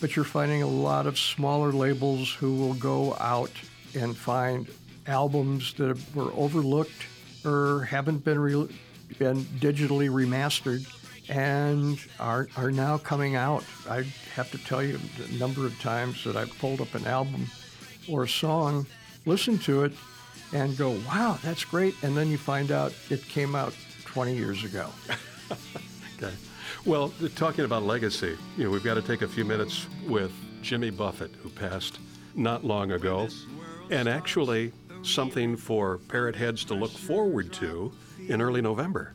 [0.00, 3.50] But you're finding a lot of smaller labels who will go out
[3.94, 4.68] and find
[5.06, 7.06] albums that were overlooked
[7.44, 8.68] or haven't been re-
[9.18, 10.86] been digitally remastered
[11.28, 13.64] and are are now coming out.
[13.88, 17.46] I have to tell you the number of times that I've pulled up an album
[18.08, 18.86] or a song,
[19.24, 19.92] listened to it,
[20.52, 23.74] and go, "Wow, that's great!" And then you find out it came out
[24.04, 24.90] 20 years ago.
[26.24, 26.34] okay.
[26.84, 30.90] Well, talking about legacy, you know, we've got to take a few minutes with Jimmy
[30.90, 31.98] Buffett, who passed
[32.34, 33.28] not long ago,
[33.90, 34.72] and actually
[35.02, 37.92] something for parrot heads to look forward to
[38.28, 39.14] in early November.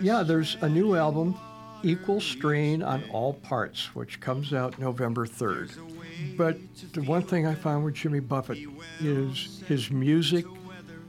[0.00, 1.34] Yeah, there's a new album,
[1.82, 6.36] Equal Strain on All Parts, which comes out November 3rd.
[6.36, 6.58] But
[6.92, 8.58] the one thing I found with Jimmy Buffett
[9.00, 10.44] is his music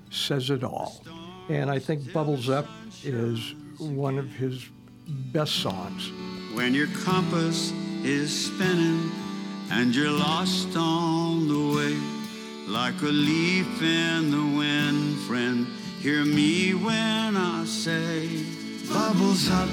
[0.09, 1.03] says it all.
[1.49, 2.67] And I think Bubbles Up
[3.03, 4.65] is one of his
[5.07, 6.11] best songs.
[6.53, 7.71] When your compass
[8.03, 9.11] is spinning
[9.71, 11.97] and you're lost on the way,
[12.67, 15.67] like a leaf in the wind, friend,
[15.99, 18.43] hear me when I say,
[18.87, 19.69] Bubbles up,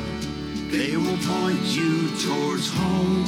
[0.70, 3.24] they will point you towards home,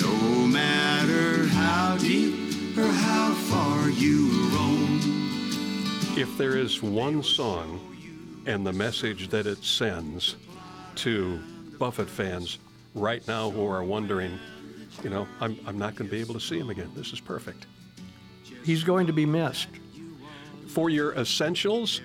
[0.00, 4.98] no matter how deep or how far you roam.
[6.16, 7.80] If there is one song
[8.46, 10.36] and the message that it sends
[10.98, 11.38] to
[11.78, 12.58] Buffett fans
[12.94, 14.38] right now who are wondering,
[15.04, 16.90] you know, I'm, I'm not going to be able to see him again.
[16.96, 17.66] This is perfect.
[18.64, 19.68] He's going to be missed.
[20.66, 22.00] For your essentials,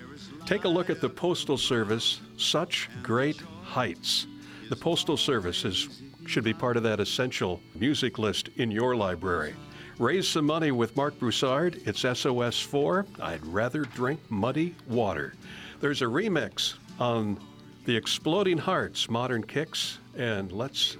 [0.46, 4.28] take a look at the Postal Service, Such Great Heights.
[4.70, 9.54] The Postal Service is, should be part of that essential music list in your library.
[9.98, 11.82] Raise some money with Marc Broussard.
[11.84, 13.06] It's SOS 4.
[13.20, 15.34] I'd rather drink muddy water.
[15.80, 17.38] There's a remix on
[17.84, 20.96] the Exploding Hearts Modern Kicks, and let's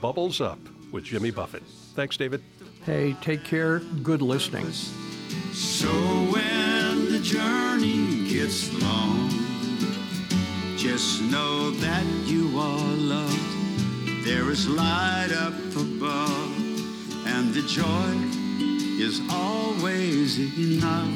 [0.00, 0.58] bubbles up
[0.92, 1.62] with Jimmy Buffett.
[1.94, 2.42] Thanks, David.
[2.84, 3.78] Hey, take care.
[4.02, 4.70] Good listening.
[5.52, 9.30] So when the journey gets long,
[10.76, 14.24] just know that you are loved.
[14.24, 18.12] There is light up above, and the joy
[19.02, 21.10] is always enough.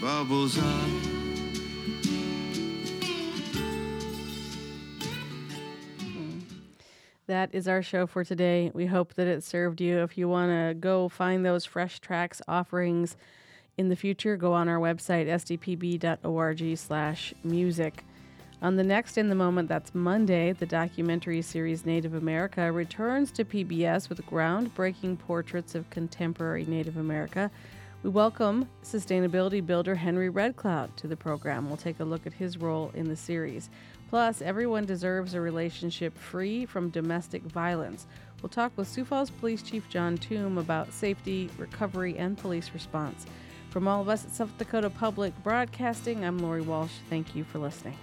[0.00, 1.15] Bubbles up.
[7.28, 8.70] That is our show for today.
[8.72, 9.98] We hope that it served you.
[10.04, 13.16] If you want to go find those fresh tracks offerings
[13.76, 18.04] in the future, go on our website, sdpb.org slash music.
[18.62, 23.44] On the next In the Moment, that's Monday, the documentary series Native America returns to
[23.44, 27.50] PBS with groundbreaking portraits of contemporary Native America.
[28.04, 31.66] We welcome sustainability builder Henry Redcloud to the program.
[31.66, 33.68] We'll take a look at his role in the series.
[34.08, 38.06] Plus, everyone deserves a relationship free from domestic violence.
[38.40, 43.26] We'll talk with Sioux Falls Police Chief John Thum about safety, recovery, and police response.
[43.70, 46.92] From all of us at South Dakota Public Broadcasting, I'm Lori Walsh.
[47.10, 47.98] Thank you for listening.